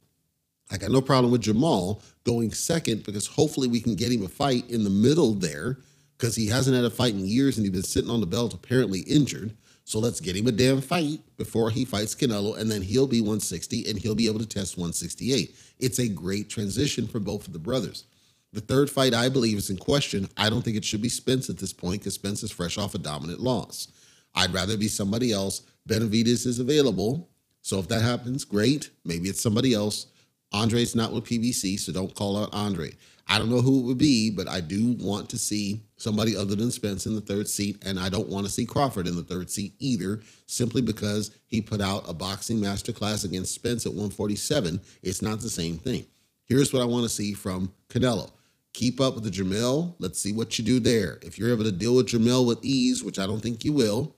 I 0.70 0.78
got 0.78 0.90
no 0.90 1.00
problem 1.00 1.32
with 1.32 1.42
Jermall 1.42 2.00
going 2.24 2.52
second 2.52 3.04
because 3.04 3.26
hopefully 3.26 3.68
we 3.68 3.80
can 3.80 3.94
get 3.94 4.12
him 4.12 4.24
a 4.24 4.28
fight 4.28 4.70
in 4.70 4.84
the 4.84 4.90
middle 4.90 5.34
there 5.34 5.78
because 6.16 6.36
he 6.36 6.46
hasn't 6.46 6.76
had 6.76 6.84
a 6.84 6.90
fight 6.90 7.14
in 7.14 7.26
years 7.26 7.56
and 7.58 7.66
he's 7.66 7.72
been 7.72 7.82
sitting 7.82 8.10
on 8.10 8.20
the 8.20 8.26
belt 8.26 8.54
apparently 8.54 9.00
injured. 9.00 9.56
So 9.84 9.98
let's 9.98 10.20
get 10.20 10.36
him 10.36 10.46
a 10.46 10.52
damn 10.52 10.80
fight 10.80 11.20
before 11.36 11.70
he 11.70 11.84
fights 11.84 12.14
Canelo, 12.14 12.56
and 12.56 12.70
then 12.70 12.82
he'll 12.82 13.06
be 13.06 13.20
160 13.20 13.88
and 13.88 13.98
he'll 13.98 14.14
be 14.14 14.28
able 14.28 14.38
to 14.38 14.46
test 14.46 14.76
168. 14.76 15.54
It's 15.80 15.98
a 15.98 16.08
great 16.08 16.48
transition 16.48 17.06
for 17.06 17.18
both 17.18 17.46
of 17.46 17.52
the 17.52 17.58
brothers. 17.58 18.04
The 18.52 18.60
third 18.60 18.90
fight, 18.90 19.14
I 19.14 19.28
believe, 19.28 19.56
is 19.56 19.70
in 19.70 19.78
question. 19.78 20.28
I 20.36 20.50
don't 20.50 20.62
think 20.62 20.76
it 20.76 20.84
should 20.84 21.02
be 21.02 21.08
Spence 21.08 21.48
at 21.48 21.58
this 21.58 21.72
point 21.72 22.02
because 22.02 22.14
Spence 22.14 22.42
is 22.42 22.50
fresh 22.50 22.76
off 22.78 22.94
a 22.94 22.98
dominant 22.98 23.40
loss. 23.40 23.88
I'd 24.34 24.52
rather 24.52 24.76
be 24.76 24.88
somebody 24.88 25.32
else. 25.32 25.62
Benavidez 25.88 26.46
is 26.46 26.58
available. 26.58 27.30
So 27.62 27.78
if 27.78 27.88
that 27.88 28.02
happens, 28.02 28.44
great. 28.44 28.90
Maybe 29.04 29.28
it's 29.28 29.40
somebody 29.40 29.72
else. 29.72 30.06
Andre's 30.52 30.94
not 30.94 31.12
with 31.12 31.24
PBC, 31.24 31.78
so 31.78 31.92
don't 31.92 32.14
call 32.14 32.36
out 32.36 32.52
Andre. 32.52 32.92
I 33.28 33.38
don't 33.38 33.50
know 33.50 33.60
who 33.60 33.80
it 33.80 33.86
would 33.86 33.98
be, 33.98 34.30
but 34.30 34.48
I 34.48 34.60
do 34.60 34.96
want 34.98 35.30
to 35.30 35.38
see 35.38 35.82
somebody 35.96 36.36
other 36.36 36.54
than 36.54 36.70
Spence 36.70 37.06
in 37.06 37.14
the 37.14 37.20
third 37.20 37.48
seat, 37.48 37.82
and 37.84 37.98
I 37.98 38.08
don't 38.08 38.28
want 38.28 38.46
to 38.46 38.52
see 38.52 38.66
Crawford 38.66 39.06
in 39.06 39.16
the 39.16 39.22
third 39.22 39.50
seat 39.50 39.74
either, 39.78 40.20
simply 40.46 40.82
because 40.82 41.30
he 41.46 41.60
put 41.60 41.80
out 41.80 42.08
a 42.08 42.12
boxing 42.12 42.58
masterclass 42.58 43.24
against 43.24 43.54
Spence 43.54 43.86
at 43.86 43.92
147. 43.92 44.80
It's 45.02 45.22
not 45.22 45.40
the 45.40 45.48
same 45.48 45.78
thing. 45.78 46.04
Here's 46.46 46.72
what 46.72 46.82
I 46.82 46.86
want 46.86 47.04
to 47.04 47.08
see 47.08 47.32
from 47.32 47.72
Canelo. 47.88 48.30
Keep 48.74 49.00
up 49.00 49.14
with 49.14 49.24
the 49.24 49.30
Jermell. 49.30 49.94
Let's 49.98 50.18
see 50.18 50.32
what 50.32 50.58
you 50.58 50.64
do 50.64 50.80
there. 50.80 51.18
If 51.22 51.38
you're 51.38 51.52
able 51.52 51.64
to 51.64 51.72
deal 51.72 51.94
with 51.94 52.08
Jermell 52.08 52.46
with 52.46 52.64
ease, 52.64 53.04
which 53.04 53.18
I 53.18 53.26
don't 53.26 53.40
think 53.40 53.64
you 53.64 53.72
will, 53.72 54.16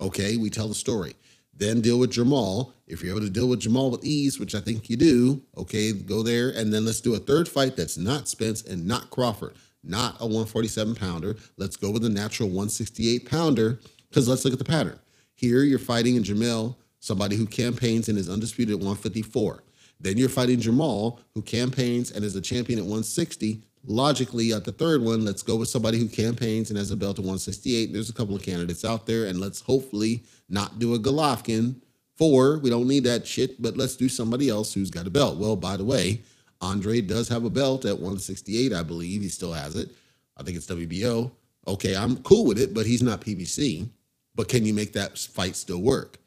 okay, 0.00 0.36
we 0.36 0.50
tell 0.50 0.68
the 0.68 0.74
story. 0.74 1.14
Then 1.58 1.80
deal 1.80 1.98
with 1.98 2.12
Jermall. 2.12 2.72
If 2.86 3.02
you're 3.02 3.10
able 3.10 3.26
to 3.26 3.30
deal 3.30 3.48
with 3.48 3.62
Jermall 3.62 3.90
with 3.90 4.04
ease, 4.04 4.38
which 4.38 4.54
I 4.54 4.60
think 4.60 4.88
you 4.88 4.96
do, 4.96 5.42
okay, 5.56 5.92
go 5.92 6.22
there. 6.22 6.50
And 6.50 6.72
then 6.72 6.84
let's 6.84 7.00
do 7.00 7.14
a 7.14 7.18
third 7.18 7.48
fight 7.48 7.76
that's 7.76 7.98
not 7.98 8.28
Spence 8.28 8.62
and 8.62 8.86
not 8.86 9.10
Crawford, 9.10 9.54
not 9.82 10.14
a 10.20 10.24
147 10.24 10.94
pounder. 10.94 11.36
Let's 11.56 11.76
go 11.76 11.90
with 11.90 12.04
a 12.04 12.08
natural 12.08 12.48
168 12.48 13.28
pounder 13.28 13.80
because 14.08 14.28
let's 14.28 14.44
look 14.44 14.52
at 14.52 14.60
the 14.60 14.64
pattern. 14.64 14.98
Here 15.34 15.64
you're 15.64 15.80
fighting 15.80 16.14
in 16.14 16.22
Jermell, 16.22 16.76
somebody 17.00 17.34
who 17.34 17.46
campaigns 17.46 18.08
and 18.08 18.16
is 18.16 18.30
undisputed 18.30 18.74
at 18.74 18.78
154. 18.78 19.64
Then 20.00 20.16
you're 20.16 20.28
fighting 20.28 20.60
Jermall, 20.60 21.18
who 21.34 21.42
campaigns 21.42 22.12
and 22.12 22.24
is 22.24 22.36
a 22.36 22.40
champion 22.40 22.78
at 22.78 22.84
160 22.84 23.64
logically 23.88 24.52
at 24.52 24.64
the 24.64 24.72
third 24.72 25.02
one, 25.02 25.24
let's 25.24 25.42
go 25.42 25.56
with 25.56 25.68
somebody 25.68 25.98
who 25.98 26.08
campaigns 26.08 26.70
and 26.70 26.78
has 26.78 26.90
a 26.90 26.96
belt 26.96 27.18
at 27.18 27.24
168. 27.24 27.92
There's 27.92 28.10
a 28.10 28.12
couple 28.14 28.36
of 28.36 28.42
candidates 28.42 28.84
out 28.84 29.06
there, 29.06 29.26
and 29.26 29.40
let's 29.40 29.60
hopefully 29.60 30.22
not 30.48 30.78
do 30.78 30.94
a 30.94 30.98
Golovkin. 30.98 31.76
Four, 32.16 32.58
we 32.58 32.70
don't 32.70 32.88
need 32.88 33.04
that 33.04 33.26
shit, 33.26 33.60
but 33.62 33.76
let's 33.76 33.96
do 33.96 34.08
somebody 34.08 34.48
else 34.48 34.74
who's 34.74 34.90
got 34.90 35.06
a 35.06 35.10
belt. 35.10 35.38
Well, 35.38 35.54
by 35.54 35.76
the 35.76 35.84
way, 35.84 36.22
Andre 36.60 37.00
does 37.00 37.28
have 37.28 37.44
a 37.44 37.50
belt 37.50 37.84
at 37.84 37.94
168, 37.94 38.72
I 38.72 38.82
believe. 38.82 39.22
He 39.22 39.28
still 39.28 39.52
has 39.52 39.76
it. 39.76 39.90
I 40.36 40.42
think 40.42 40.56
it's 40.56 40.66
WBO. 40.66 41.30
Okay, 41.66 41.94
I'm 41.96 42.16
cool 42.22 42.44
with 42.44 42.58
it, 42.58 42.74
but 42.74 42.86
he's 42.86 43.02
not 43.02 43.20
PBC. 43.20 43.88
But 44.34 44.48
can 44.48 44.64
you 44.64 44.74
make 44.74 44.92
that 44.94 45.18
fight 45.18 45.56
still 45.56 45.82
work? 45.82 46.18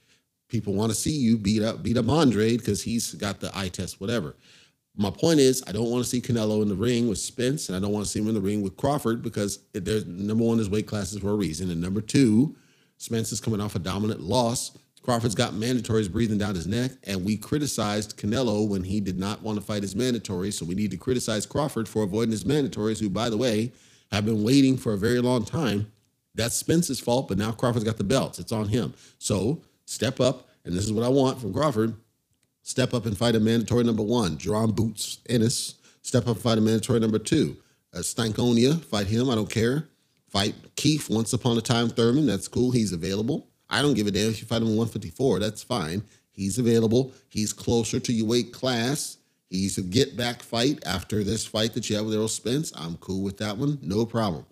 People 0.49 0.73
want 0.73 0.91
to 0.91 0.97
see 0.97 1.11
you 1.11 1.37
beat 1.37 1.63
up 1.63 1.81
beat 1.81 1.97
up 1.97 2.09
Andre 2.09 2.57
because 2.57 2.83
he's 2.83 3.13
got 3.13 3.39
the 3.39 3.49
eye 3.57 3.69
test, 3.69 4.01
whatever. 4.01 4.35
My 4.97 5.09
point 5.09 5.39
is, 5.39 5.63
I 5.65 5.71
don't 5.71 5.89
want 5.89 6.03
to 6.03 6.09
see 6.09 6.19
Canelo 6.19 6.61
in 6.61 6.67
the 6.67 6.75
ring 6.75 7.07
with 7.07 7.17
Spence, 7.17 7.69
and 7.69 7.75
I 7.75 7.79
don't 7.79 7.93
want 7.93 8.05
to 8.05 8.11
see 8.11 8.19
him 8.19 8.27
in 8.27 8.33
the 8.33 8.41
ring 8.41 8.61
with 8.61 8.75
Crawford 8.75 9.23
because 9.23 9.59
there's 9.71 10.05
number 10.05 10.43
one, 10.43 10.57
his 10.57 10.69
weight 10.69 10.87
classes 10.87 11.19
for 11.19 11.29
a 11.29 11.35
reason, 11.35 11.71
and 11.71 11.79
number 11.79 12.01
two, 12.01 12.55
Spence 13.01 13.31
is 13.31 13.39
coming 13.39 13.59
off 13.59 13.75
a 13.75 13.79
dominant 13.79 14.21
loss. 14.21 14.77
Crawford's 15.01 15.33
got 15.33 15.53
mandatories 15.53 16.11
breathing 16.11 16.37
down 16.37 16.53
his 16.53 16.67
neck, 16.67 16.91
and 17.05 17.25
we 17.25 17.35
criticized 17.35 18.17
Canelo 18.17 18.67
when 18.67 18.83
he 18.83 18.99
did 18.99 19.17
not 19.17 19.41
want 19.41 19.59
to 19.59 19.65
fight 19.65 19.81
his 19.81 19.95
mandatories. 19.95 20.53
So 20.53 20.65
we 20.65 20.75
need 20.75 20.91
to 20.91 20.97
criticize 20.97 21.47
Crawford 21.47 21.89
for 21.89 22.03
avoiding 22.03 22.31
his 22.31 22.43
mandatories, 22.43 22.99
who, 22.99 23.09
by 23.09 23.29
the 23.31 23.37
way, 23.37 23.71
have 24.11 24.25
been 24.25 24.43
waiting 24.43 24.77
for 24.77 24.93
a 24.93 24.97
very 24.97 25.19
long 25.19 25.45
time. 25.45 25.91
That's 26.35 26.55
Spence's 26.55 26.99
fault, 26.99 27.27
but 27.27 27.39
now 27.39 27.51
Crawford's 27.51 27.85
got 27.85 27.97
the 27.97 28.03
belts. 28.03 28.37
It's 28.37 28.51
on 28.51 28.67
him. 28.67 28.93
So 29.17 29.61
step 29.85 30.19
up, 30.19 30.47
and 30.63 30.75
this 30.75 30.85
is 30.85 30.93
what 30.93 31.03
I 31.03 31.09
want 31.09 31.41
from 31.41 31.53
Crawford 31.53 31.95
step 32.63 32.93
up 32.93 33.05
and 33.05 33.17
fight 33.17 33.35
a 33.35 33.39
mandatory 33.39 33.83
number 33.83 34.03
one. 34.03 34.37
Jerome 34.37 34.71
Boots 34.71 35.19
Ennis, 35.27 35.75
step 36.01 36.23
up 36.23 36.35
and 36.35 36.41
fight 36.41 36.57
a 36.57 36.61
mandatory 36.61 36.99
number 36.99 37.19
two. 37.19 37.57
Uh, 37.93 37.99
Stanionis, 37.99 38.83
fight 38.83 39.07
him. 39.07 39.29
I 39.29 39.35
don't 39.35 39.49
care. 39.49 39.87
Fight 40.31 40.55
Keith 40.75 41.09
once 41.09 41.33
upon 41.33 41.57
a 41.57 41.61
time 41.61 41.89
Thurman. 41.89 42.25
That's 42.25 42.47
cool. 42.47 42.71
He's 42.71 42.93
available. 42.93 43.47
I 43.69 43.81
don't 43.81 43.93
give 43.93 44.07
a 44.07 44.11
damn 44.11 44.29
if 44.29 44.41
you 44.41 44.47
fight 44.47 44.61
him 44.61 44.69
at 44.69 44.77
154. 44.77 45.39
That's 45.39 45.61
fine. 45.61 46.03
He's 46.31 46.57
available. 46.57 47.11
He's 47.29 47.51
closer 47.51 47.99
to 47.99 48.13
your 48.13 48.27
weight 48.27 48.53
class. 48.53 49.17
He's 49.49 49.77
a 49.77 49.81
get 49.81 50.15
back 50.15 50.41
fight 50.41 50.81
after 50.85 51.23
this 51.25 51.45
fight 51.45 51.73
that 51.73 51.89
you 51.89 51.97
have 51.97 52.05
with 52.05 52.13
Errol 52.13 52.29
Spence. 52.29 52.71
I'm 52.75 52.95
cool 52.97 53.21
with 53.21 53.37
that 53.39 53.57
one. 53.57 53.77
No 53.81 54.05
problem. 54.05 54.45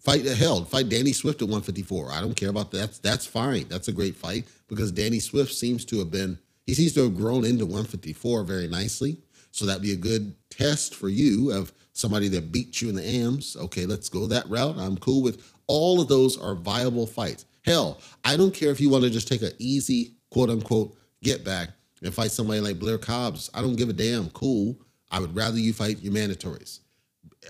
Fight 0.00 0.24
the 0.24 0.34
hell, 0.34 0.64
fight 0.64 0.88
Danny 0.88 1.12
Swift 1.12 1.40
at 1.40 1.48
154. 1.48 2.10
I 2.10 2.20
don't 2.20 2.36
care 2.36 2.50
about 2.50 2.70
that. 2.70 2.78
That's, 2.78 2.98
that's 2.98 3.26
fine. 3.26 3.66
That's 3.68 3.88
a 3.88 3.92
great 3.92 4.16
fight 4.16 4.44
because 4.68 4.92
Danny 4.92 5.18
Swift 5.18 5.52
seems 5.52 5.84
to 5.86 5.98
have 5.98 6.10
been 6.10 6.38
he 6.66 6.72
seems 6.72 6.94
to 6.94 7.02
have 7.02 7.16
grown 7.16 7.44
into 7.44 7.66
154 7.66 8.44
very 8.44 8.68
nicely. 8.68 9.18
So 9.50 9.66
that'd 9.66 9.82
be 9.82 9.92
a 9.92 9.96
good 9.96 10.34
test 10.50 10.94
for 10.94 11.08
you 11.08 11.52
of 11.52 11.72
somebody 11.94 12.28
that 12.28 12.52
beat 12.52 12.82
you 12.82 12.90
in 12.90 12.94
the 12.94 13.04
AMs. 13.04 13.56
Okay, 13.56 13.86
let's 13.86 14.10
go 14.10 14.26
that 14.26 14.48
route. 14.48 14.76
I'm 14.76 14.98
cool 14.98 15.22
with 15.22 15.42
all 15.66 16.00
of 16.00 16.08
those 16.08 16.36
are 16.36 16.54
viable 16.54 17.06
fights. 17.06 17.46
Hell, 17.64 17.98
I 18.24 18.36
don't 18.36 18.52
care 18.52 18.70
if 18.70 18.80
you 18.80 18.90
want 18.90 19.04
to 19.04 19.10
just 19.10 19.28
take 19.28 19.40
an 19.40 19.52
easy 19.58 20.12
quote 20.30 20.50
unquote 20.50 20.96
get 21.22 21.42
back 21.44 21.70
and 22.02 22.12
fight 22.12 22.30
somebody 22.30 22.60
like 22.60 22.78
Blair 22.78 22.98
Cobbs. 22.98 23.50
I 23.54 23.62
don't 23.62 23.76
give 23.76 23.88
a 23.88 23.94
damn. 23.94 24.28
Cool. 24.30 24.78
I 25.10 25.20
would 25.20 25.34
rather 25.34 25.58
you 25.58 25.72
fight 25.72 26.02
your 26.02 26.12
mandatories. 26.12 26.80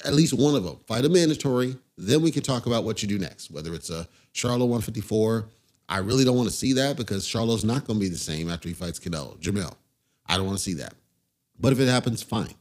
At 0.05 0.15
least 0.15 0.33
one 0.33 0.55
of 0.55 0.63
them. 0.63 0.79
Fight 0.87 1.05
a 1.05 1.09
mandatory. 1.09 1.77
Then 1.97 2.23
we 2.23 2.31
can 2.31 2.43
talk 2.43 2.67
about 2.67 2.85
what 2.85 3.03
you 3.03 3.09
do 3.09 3.19
next, 3.19 3.51
whether 3.51 3.75
it's 3.75 3.91
a 3.91 4.07
Charlo 4.33 4.61
154 4.61 5.49
I 5.89 5.99
really 5.99 6.25
don't 6.25 6.37
want 6.37 6.49
to 6.49 6.55
see 6.55 6.73
that 6.75 6.97
because 6.97 7.27
Charlo's 7.27 7.65
not 7.65 7.85
going 7.85 7.99
to 7.99 8.05
be 8.05 8.09
the 8.09 8.17
same 8.17 8.51
after 8.51 8.69
he 8.69 8.75
fights 8.75 8.99
Canelo, 8.99 9.39
Jermell. 9.39 9.75
I 10.27 10.37
don't 10.37 10.47
want 10.47 10.59
to 10.59 10.65
see 10.65 10.75
that. 10.75 10.95
But 11.61 11.73
if 11.73 11.81
it 11.81 11.89
happens, 11.89 12.23
fine. 12.23 12.55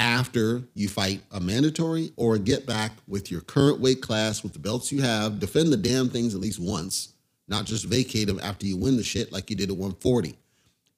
After 0.00 0.62
you 0.72 0.88
fight 0.88 1.20
a 1.30 1.40
mandatory 1.40 2.10
or 2.16 2.34
a 2.34 2.38
get 2.38 2.64
back 2.64 2.92
with 3.06 3.30
your 3.30 3.42
current 3.42 3.80
weight 3.80 4.00
class, 4.00 4.42
with 4.42 4.54
the 4.54 4.58
belts 4.58 4.90
you 4.90 5.02
have, 5.02 5.38
defend 5.38 5.70
the 5.70 5.76
damn 5.76 6.08
things 6.08 6.34
at 6.34 6.40
least 6.40 6.58
once, 6.58 7.12
not 7.48 7.66
just 7.66 7.84
vacate 7.84 8.26
them 8.26 8.40
after 8.42 8.64
you 8.64 8.78
win 8.78 8.96
the 8.96 9.04
shit 9.04 9.30
like 9.30 9.50
you 9.50 9.56
did 9.56 9.68
at 9.68 9.76
140. 9.76 10.38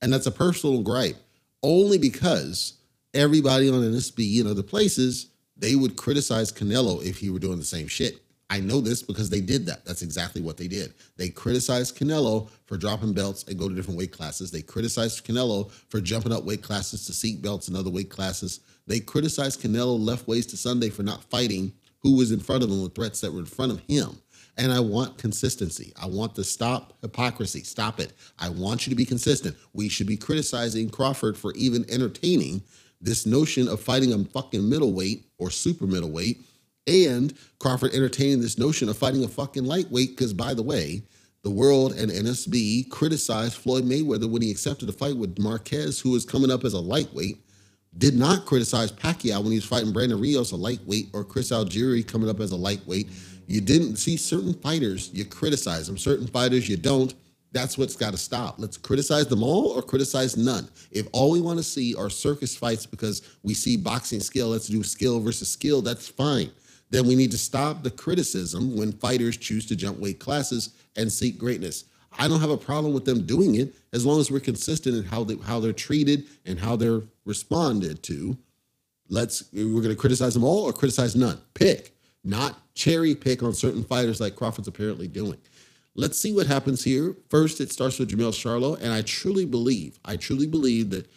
And 0.00 0.12
that's 0.12 0.28
a 0.28 0.30
personal 0.30 0.82
gripe, 0.82 1.16
only 1.64 1.98
because 1.98 2.74
everybody 3.12 3.68
on 3.68 3.80
NSB 3.80 4.38
and 4.38 4.48
other 4.48 4.62
places, 4.62 5.26
they 5.56 5.74
would 5.74 5.96
criticize 5.96 6.52
Canelo 6.52 7.04
if 7.04 7.18
he 7.18 7.28
were 7.28 7.40
doing 7.40 7.58
the 7.58 7.64
same 7.64 7.88
shit. 7.88 8.21
I 8.52 8.60
know 8.60 8.82
this 8.82 9.02
because 9.02 9.30
they 9.30 9.40
did 9.40 9.64
that. 9.64 9.86
That's 9.86 10.02
exactly 10.02 10.42
what 10.42 10.58
they 10.58 10.68
did. 10.68 10.92
They 11.16 11.30
criticized 11.30 11.98
Canelo 11.98 12.50
for 12.66 12.76
dropping 12.76 13.14
belts 13.14 13.44
and 13.44 13.58
go 13.58 13.66
to 13.66 13.74
different 13.74 13.98
weight 13.98 14.12
classes. 14.12 14.50
They 14.50 14.60
criticized 14.60 15.26
Canelo 15.26 15.70
for 15.88 16.02
jumping 16.02 16.34
up 16.34 16.44
weight 16.44 16.60
classes 16.60 17.06
to 17.06 17.14
seek 17.14 17.40
belts 17.40 17.68
in 17.68 17.76
other 17.76 17.88
weight 17.88 18.10
classes. 18.10 18.60
They 18.86 19.00
criticized 19.00 19.62
Canelo 19.62 19.98
left 19.98 20.28
ways 20.28 20.44
to 20.48 20.58
Sunday 20.58 20.90
for 20.90 21.02
not 21.02 21.24
fighting 21.24 21.72
who 22.00 22.14
was 22.14 22.30
in 22.30 22.40
front 22.40 22.62
of 22.62 22.68
him 22.68 22.82
with 22.82 22.94
threats 22.94 23.22
that 23.22 23.32
were 23.32 23.38
in 23.38 23.46
front 23.46 23.72
of 23.72 23.80
him. 23.88 24.20
And 24.58 24.70
I 24.70 24.80
want 24.80 25.16
consistency. 25.16 25.94
I 25.96 26.04
want 26.04 26.34
to 26.34 26.44
stop 26.44 26.92
hypocrisy. 27.00 27.62
Stop 27.62 28.00
it. 28.00 28.12
I 28.38 28.50
want 28.50 28.86
you 28.86 28.90
to 28.90 28.96
be 28.96 29.06
consistent. 29.06 29.56
We 29.72 29.88
should 29.88 30.06
be 30.06 30.18
criticizing 30.18 30.90
Crawford 30.90 31.38
for 31.38 31.54
even 31.54 31.86
entertaining 31.88 32.60
this 33.00 33.24
notion 33.24 33.66
of 33.66 33.80
fighting 33.80 34.12
a 34.12 34.18
fucking 34.18 34.68
middleweight 34.68 35.24
or 35.38 35.48
super 35.48 35.86
middleweight 35.86 36.42
and 36.86 37.34
Crawford 37.58 37.94
entertaining 37.94 38.40
this 38.40 38.58
notion 38.58 38.88
of 38.88 38.98
fighting 38.98 39.24
a 39.24 39.28
fucking 39.28 39.64
lightweight 39.64 40.10
because, 40.10 40.32
by 40.32 40.54
the 40.54 40.62
way, 40.62 41.02
the 41.42 41.50
world 41.50 41.92
and 41.94 42.10
NSB 42.10 42.88
criticized 42.90 43.54
Floyd 43.54 43.84
Mayweather 43.84 44.30
when 44.30 44.42
he 44.42 44.50
accepted 44.50 44.88
a 44.88 44.92
fight 44.92 45.16
with 45.16 45.38
Marquez, 45.38 45.98
who 46.00 46.10
was 46.10 46.24
coming 46.24 46.50
up 46.50 46.64
as 46.64 46.72
a 46.72 46.80
lightweight. 46.80 47.38
did 47.98 48.14
not 48.14 48.46
criticize 48.46 48.90
Pacquiao 48.90 49.42
when 49.42 49.52
he 49.52 49.58
was 49.58 49.64
fighting 49.64 49.92
Brandon 49.92 50.20
Rios, 50.20 50.52
a 50.52 50.56
lightweight, 50.56 51.08
or 51.12 51.24
Chris 51.24 51.50
Algieri 51.50 52.06
coming 52.06 52.30
up 52.30 52.40
as 52.40 52.52
a 52.52 52.56
lightweight. 52.56 53.08
You 53.46 53.60
didn't 53.60 53.96
see 53.96 54.16
certain 54.16 54.54
fighters, 54.54 55.10
you 55.12 55.24
criticize 55.24 55.88
them. 55.88 55.98
Certain 55.98 56.26
fighters, 56.26 56.68
you 56.68 56.76
don't. 56.76 57.12
That's 57.50 57.76
what's 57.76 57.96
got 57.96 58.12
to 58.12 58.16
stop. 58.16 58.54
Let's 58.58 58.78
criticize 58.78 59.26
them 59.26 59.42
all 59.42 59.66
or 59.72 59.82
criticize 59.82 60.38
none. 60.38 60.68
If 60.90 61.06
all 61.12 61.30
we 61.30 61.40
want 61.42 61.58
to 61.58 61.62
see 61.62 61.94
are 61.94 62.08
circus 62.08 62.56
fights 62.56 62.86
because 62.86 63.36
we 63.42 63.52
see 63.52 63.76
boxing 63.76 64.20
skill, 64.20 64.48
let's 64.48 64.68
do 64.68 64.82
skill 64.82 65.20
versus 65.20 65.50
skill, 65.50 65.82
that's 65.82 66.08
fine. 66.08 66.50
Then 66.92 67.06
we 67.06 67.16
need 67.16 67.30
to 67.30 67.38
stop 67.38 67.82
the 67.82 67.90
criticism 67.90 68.76
when 68.76 68.92
fighters 68.92 69.38
choose 69.38 69.64
to 69.66 69.76
jump 69.76 69.98
weight 69.98 70.20
classes 70.20 70.74
and 70.94 71.10
seek 71.10 71.38
greatness. 71.38 71.86
I 72.18 72.28
don't 72.28 72.40
have 72.40 72.50
a 72.50 72.58
problem 72.58 72.92
with 72.92 73.06
them 73.06 73.24
doing 73.24 73.54
it 73.54 73.74
as 73.94 74.04
long 74.04 74.20
as 74.20 74.30
we're 74.30 74.40
consistent 74.40 74.96
in 74.96 75.04
how 75.04 75.24
they 75.24 75.36
how 75.36 75.58
they're 75.58 75.72
treated 75.72 76.26
and 76.44 76.58
how 76.58 76.76
they're 76.76 77.00
responded 77.24 78.02
to. 78.04 78.36
Let's 79.08 79.44
we're 79.54 79.80
going 79.80 79.88
to 79.88 79.96
criticize 79.96 80.34
them 80.34 80.44
all 80.44 80.64
or 80.64 80.72
criticize 80.74 81.16
none. 81.16 81.40
Pick, 81.54 81.96
not 82.24 82.58
cherry 82.74 83.14
pick 83.14 83.42
on 83.42 83.54
certain 83.54 83.84
fighters 83.84 84.20
like 84.20 84.36
Crawford's 84.36 84.68
apparently 84.68 85.08
doing. 85.08 85.38
Let's 85.94 86.18
see 86.18 86.34
what 86.34 86.46
happens 86.46 86.84
here. 86.84 87.16
First, 87.30 87.62
it 87.62 87.72
starts 87.72 87.98
with 87.98 88.10
Jermell 88.10 88.32
Charlo, 88.32 88.78
and 88.80 88.92
I 88.92 89.00
truly 89.00 89.46
believe, 89.46 89.98
I 90.04 90.16
truly 90.16 90.46
believe 90.46 90.90
that 90.90 91.10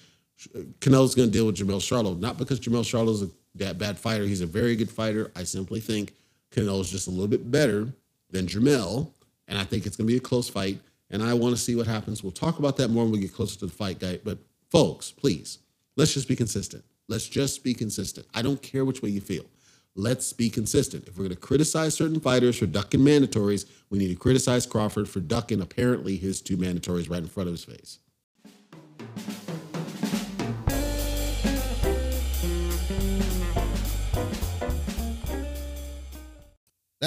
Canelo's 0.80 1.16
going 1.16 1.30
to 1.30 1.34
deal 1.34 1.46
with 1.46 1.58
Jermell 1.58 1.80
Charlo, 1.80 2.18
not 2.18 2.38
because 2.38 2.62
Jermell 2.62 2.84
Charlo's 2.84 3.24
a 3.24 3.30
that 3.56 3.78
bad 3.78 3.98
fighter. 3.98 4.26
He's 4.26 4.42
a 4.42 4.46
very 4.46 4.76
good 4.76 4.90
fighter. 4.90 5.32
I 5.36 5.44
simply 5.44 5.80
think 5.80 6.14
Canelo's 6.52 6.92
just 6.92 7.08
a 7.08 7.12
little 7.12 7.28
bit 7.28 7.50
better 7.50 7.88
than 8.32 8.48
Jermell, 8.48 9.12
and 9.48 9.58
I 9.58 9.64
think 9.64 9.86
it's 9.86 9.96
going 9.96 10.08
to 10.08 10.14
be 10.14 10.18
a 10.18 10.22
close 10.22 10.50
fight. 10.50 10.80
And 11.10 11.22
I 11.22 11.34
want 11.34 11.56
to 11.56 11.62
see 11.62 11.76
what 11.76 11.88
happens. 11.88 12.24
We'll 12.24 12.32
talk 12.32 12.60
about 12.60 12.78
that 12.78 12.90
more 12.90 13.04
when 13.04 13.14
we 13.14 13.20
get 13.20 13.34
closer 13.34 13.60
to 13.60 13.68
the 13.68 13.72
fight, 13.72 14.00
guy. 14.00 14.20
But 14.24 14.40
folks, 14.72 15.12
please, 15.12 15.60
let's 15.96 16.14
just 16.14 16.28
be 16.28 16.36
consistent. 16.36 16.84
Let's 17.08 17.28
just 17.30 17.64
be 17.64 17.74
consistent. 17.74 18.26
I 18.34 18.42
don't 18.42 18.62
care 18.62 18.84
which 18.84 19.02
way 19.02 19.10
you 19.10 19.22
feel. 19.22 19.46
Let's 19.96 20.34
be 20.34 20.50
consistent. 20.50 21.08
If 21.08 21.18
we're 21.18 21.26
going 21.26 21.36
to 21.36 21.42
criticize 21.42 21.94
certain 21.94 22.20
fighters 22.20 22.58
for 22.58 22.66
ducking 22.66 23.00
mandatories, 23.00 23.66
we 23.90 24.00
need 24.00 24.10
to 24.10 24.16
criticize 24.16 24.66
Crawford 24.66 25.08
for 25.08 25.22
ducking 25.22 25.62
apparently 25.62 26.18
his 26.18 26.42
two 26.42 26.58
mandatories 26.58 27.10
right 27.10 27.22
in 27.22 27.28
front 27.28 27.48
of 27.48 27.54
his 27.54 27.64
face. 27.64 28.00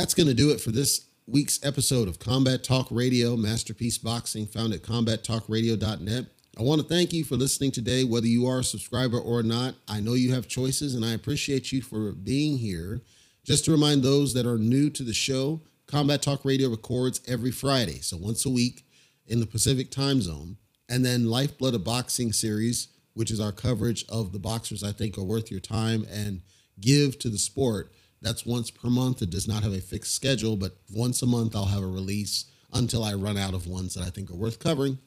That's 0.09 0.15
going 0.15 0.29
to 0.29 0.33
do 0.33 0.49
it 0.49 0.59
for 0.63 0.71
this 0.71 1.05
week's 1.27 1.63
episode 1.63 2.09
of 2.09 2.19
Combat 2.19 2.65
Talk 2.65 2.87
Radio, 2.91 3.37
Masterpiece 3.37 3.99
Boxing, 3.99 4.47
found 4.47 4.73
at 4.73 4.81
combattalkradio.net. 4.81 6.25
I 6.59 6.63
want 6.63 6.81
to 6.81 6.89
thank 6.89 7.13
you 7.13 7.25
for 7.25 7.37
listening 7.37 7.73
today, 7.73 8.05
whether 8.05 8.27
you 8.27 8.47
are 8.47 8.61
a 8.61 8.65
subscriber 8.65 9.19
or 9.19 9.43
not. 9.43 9.75
I 9.87 10.01
know 10.01 10.15
you 10.15 10.33
have 10.33 10.49
choices, 10.49 10.95
and 10.95 11.05
I 11.05 11.13
appreciate 11.13 11.73
you 11.73 11.83
for 11.83 12.13
being 12.13 12.57
here. 12.57 13.03
Just 13.45 13.67
to 13.67 13.71
remind 13.71 14.03
those 14.03 14.33
that 14.33 14.47
are 14.47 14.57
new 14.57 14.89
to 14.89 15.03
the 15.03 15.13
show, 15.13 15.61
Combat 15.87 16.23
Talk 16.23 16.43
Radio 16.43 16.71
records 16.71 17.21
every 17.29 17.51
Friday, 17.51 18.01
so 18.01 18.17
once 18.17 18.47
a 18.47 18.51
week 18.51 18.87
in 19.27 19.41
the 19.41 19.47
Pacific 19.47 19.91
time 19.91 20.23
zone. 20.23 20.57
And 20.89 21.05
then 21.05 21.29
Lifeblood 21.29 21.75
of 21.75 21.85
Boxing 21.85 22.33
series, 22.33 22.89
which 23.13 23.31
is 23.31 23.41
our 23.41 23.53
coverage 23.53 24.07
of 24.09 24.33
the 24.33 24.39
boxers 24.39 24.83
I 24.83 24.93
think 24.93 25.19
are 25.19 25.23
worth 25.23 25.51
your 25.51 25.61
time 25.61 26.07
and 26.11 26.41
give 26.81 27.19
to 27.19 27.29
the 27.29 27.37
sport. 27.37 27.93
That's 28.21 28.47
once 28.47 28.71
per 28.71 28.89
month. 28.89 29.23
It 29.23 29.31
does 29.31 29.47
not 29.49 29.63
have 29.63 29.73
a 29.73 29.81
fixed 29.81 30.15
schedule, 30.15 30.57
but 30.57 30.77
once 30.93 31.23
a 31.23 31.27
month 31.27 31.55
I'll 31.55 31.67
have 31.67 31.83
a 31.83 31.87
release 31.87 32.47
until 32.73 33.05
I 33.05 33.15
run 33.15 33.37
out 33.37 33.55
of 33.55 33.67
ones 33.67 33.95
that 33.95 34.05
I 34.05 34.11
think 34.11 34.31
are 34.31 34.37
worth 34.37 34.59
covering 34.59 34.99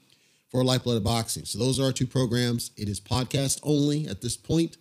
for 0.49 0.63
Lifeblood 0.63 1.03
Boxing. 1.03 1.45
So 1.45 1.59
those 1.59 1.79
are 1.79 1.85
our 1.85 1.91
two 1.91 2.07
programs. 2.07 2.71
It 2.77 2.89
is 2.89 2.99
podcast 2.99 3.59
only 3.63 4.07
at 4.07 4.21
this 4.21 4.35
point. 4.35 4.77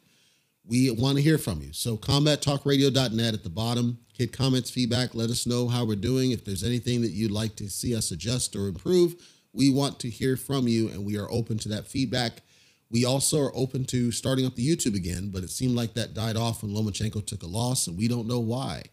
We 0.67 0.91
want 0.91 1.17
to 1.17 1.23
hear 1.23 1.39
from 1.39 1.63
you. 1.63 1.73
So 1.73 1.97
combattalkradio.net 1.97 3.35
at 3.35 3.43
the 3.43 3.51
bottom. 3.51 3.99
Hit 4.17 4.33
comments, 4.33 4.71
feedback. 4.71 5.15
Let 5.15 5.31
us 5.31 5.47
know 5.47 5.69
how 5.69 5.85
we're 5.85 5.97
doing. 5.97 6.31
If 6.33 6.45
there's 6.45 6.65
anything 6.65 7.01
that 7.03 7.13
you'd 7.13 7.31
like 7.31 7.57
to 7.57 7.71
see 7.71 7.97
us 7.97 8.11
adjust 8.11 8.55
or 8.55 8.69
improve, 8.69 9.15
we 9.53 9.71
want 9.71 9.99
to 10.01 10.11
hear 10.11 10.37
from 10.37 10.69
you 10.69 10.89
and 10.89 11.05
we 11.05 11.19
are 11.19 11.31
open 11.31 11.59
to 11.59 11.69
that 11.71 11.87
feedback. 11.87 12.43
We 12.91 13.05
also 13.05 13.41
are 13.41 13.57
open 13.57 13.85
to 13.87 14.11
starting 14.11 14.47
up 14.47 14.57
the 14.57 14.67
YouTube 14.67 14.97
again, 14.97 15.31
but 15.31 15.45
it 15.45 15.51
seemed 15.51 15.77
like 15.77 15.95
that 15.95 16.15
died 16.15 16.37
off 16.37 16.63
when 16.63 16.73
Lomachenko 16.73 17.25
took 17.25 17.43
a 17.43 17.47
loss, 17.47 17.87
and 17.87 17.97
we 17.97 18.09
don't 18.09 18.27
know 18.27 18.41
why. 18.41 18.85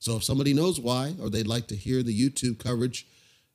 So 0.00 0.16
if 0.16 0.24
somebody 0.24 0.52
knows 0.52 0.80
why, 0.80 1.14
or 1.20 1.30
they'd 1.30 1.46
like 1.46 1.68
to 1.68 1.76
hear 1.76 2.02
the 2.02 2.18
YouTube 2.18 2.58
coverage, 2.58 3.06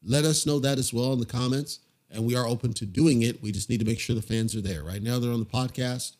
let 0.01 0.23
us 0.23 0.45
know 0.45 0.59
that 0.59 0.79
as 0.79 0.93
well 0.93 1.13
in 1.13 1.19
the 1.19 1.25
comments 1.25 1.79
and 2.11 2.25
we 2.25 2.35
are 2.35 2.47
open 2.47 2.73
to 2.73 2.85
doing 2.85 3.21
it. 3.21 3.41
We 3.41 3.51
just 3.51 3.69
need 3.69 3.79
to 3.79 3.85
make 3.85 3.99
sure 3.99 4.15
the 4.15 4.21
fans 4.21 4.55
are 4.55 4.61
there. 4.61 4.83
Right 4.83 5.01
now, 5.01 5.19
they're 5.19 5.31
on 5.31 5.39
the 5.39 5.45
podcast, 5.45 6.15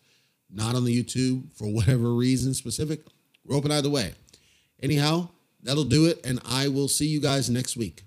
not 0.50 0.76
on 0.76 0.86
the 0.86 1.04
YouTube 1.04 1.52
for 1.54 1.68
whatever 1.68 2.14
reason 2.14 2.54
specific. 2.54 3.02
We're 3.46 3.58
open 3.58 3.72
either 3.72 3.90
way. 3.90 4.14
Anyhow, 4.82 5.30
that'll 5.64 5.84
do 5.84 6.06
it, 6.06 6.20
and 6.24 6.40
I 6.46 6.68
will 6.68 6.88
see 6.88 7.08
you 7.08 7.20
guys 7.20 7.50
next 7.50 7.76
week. 7.76 8.04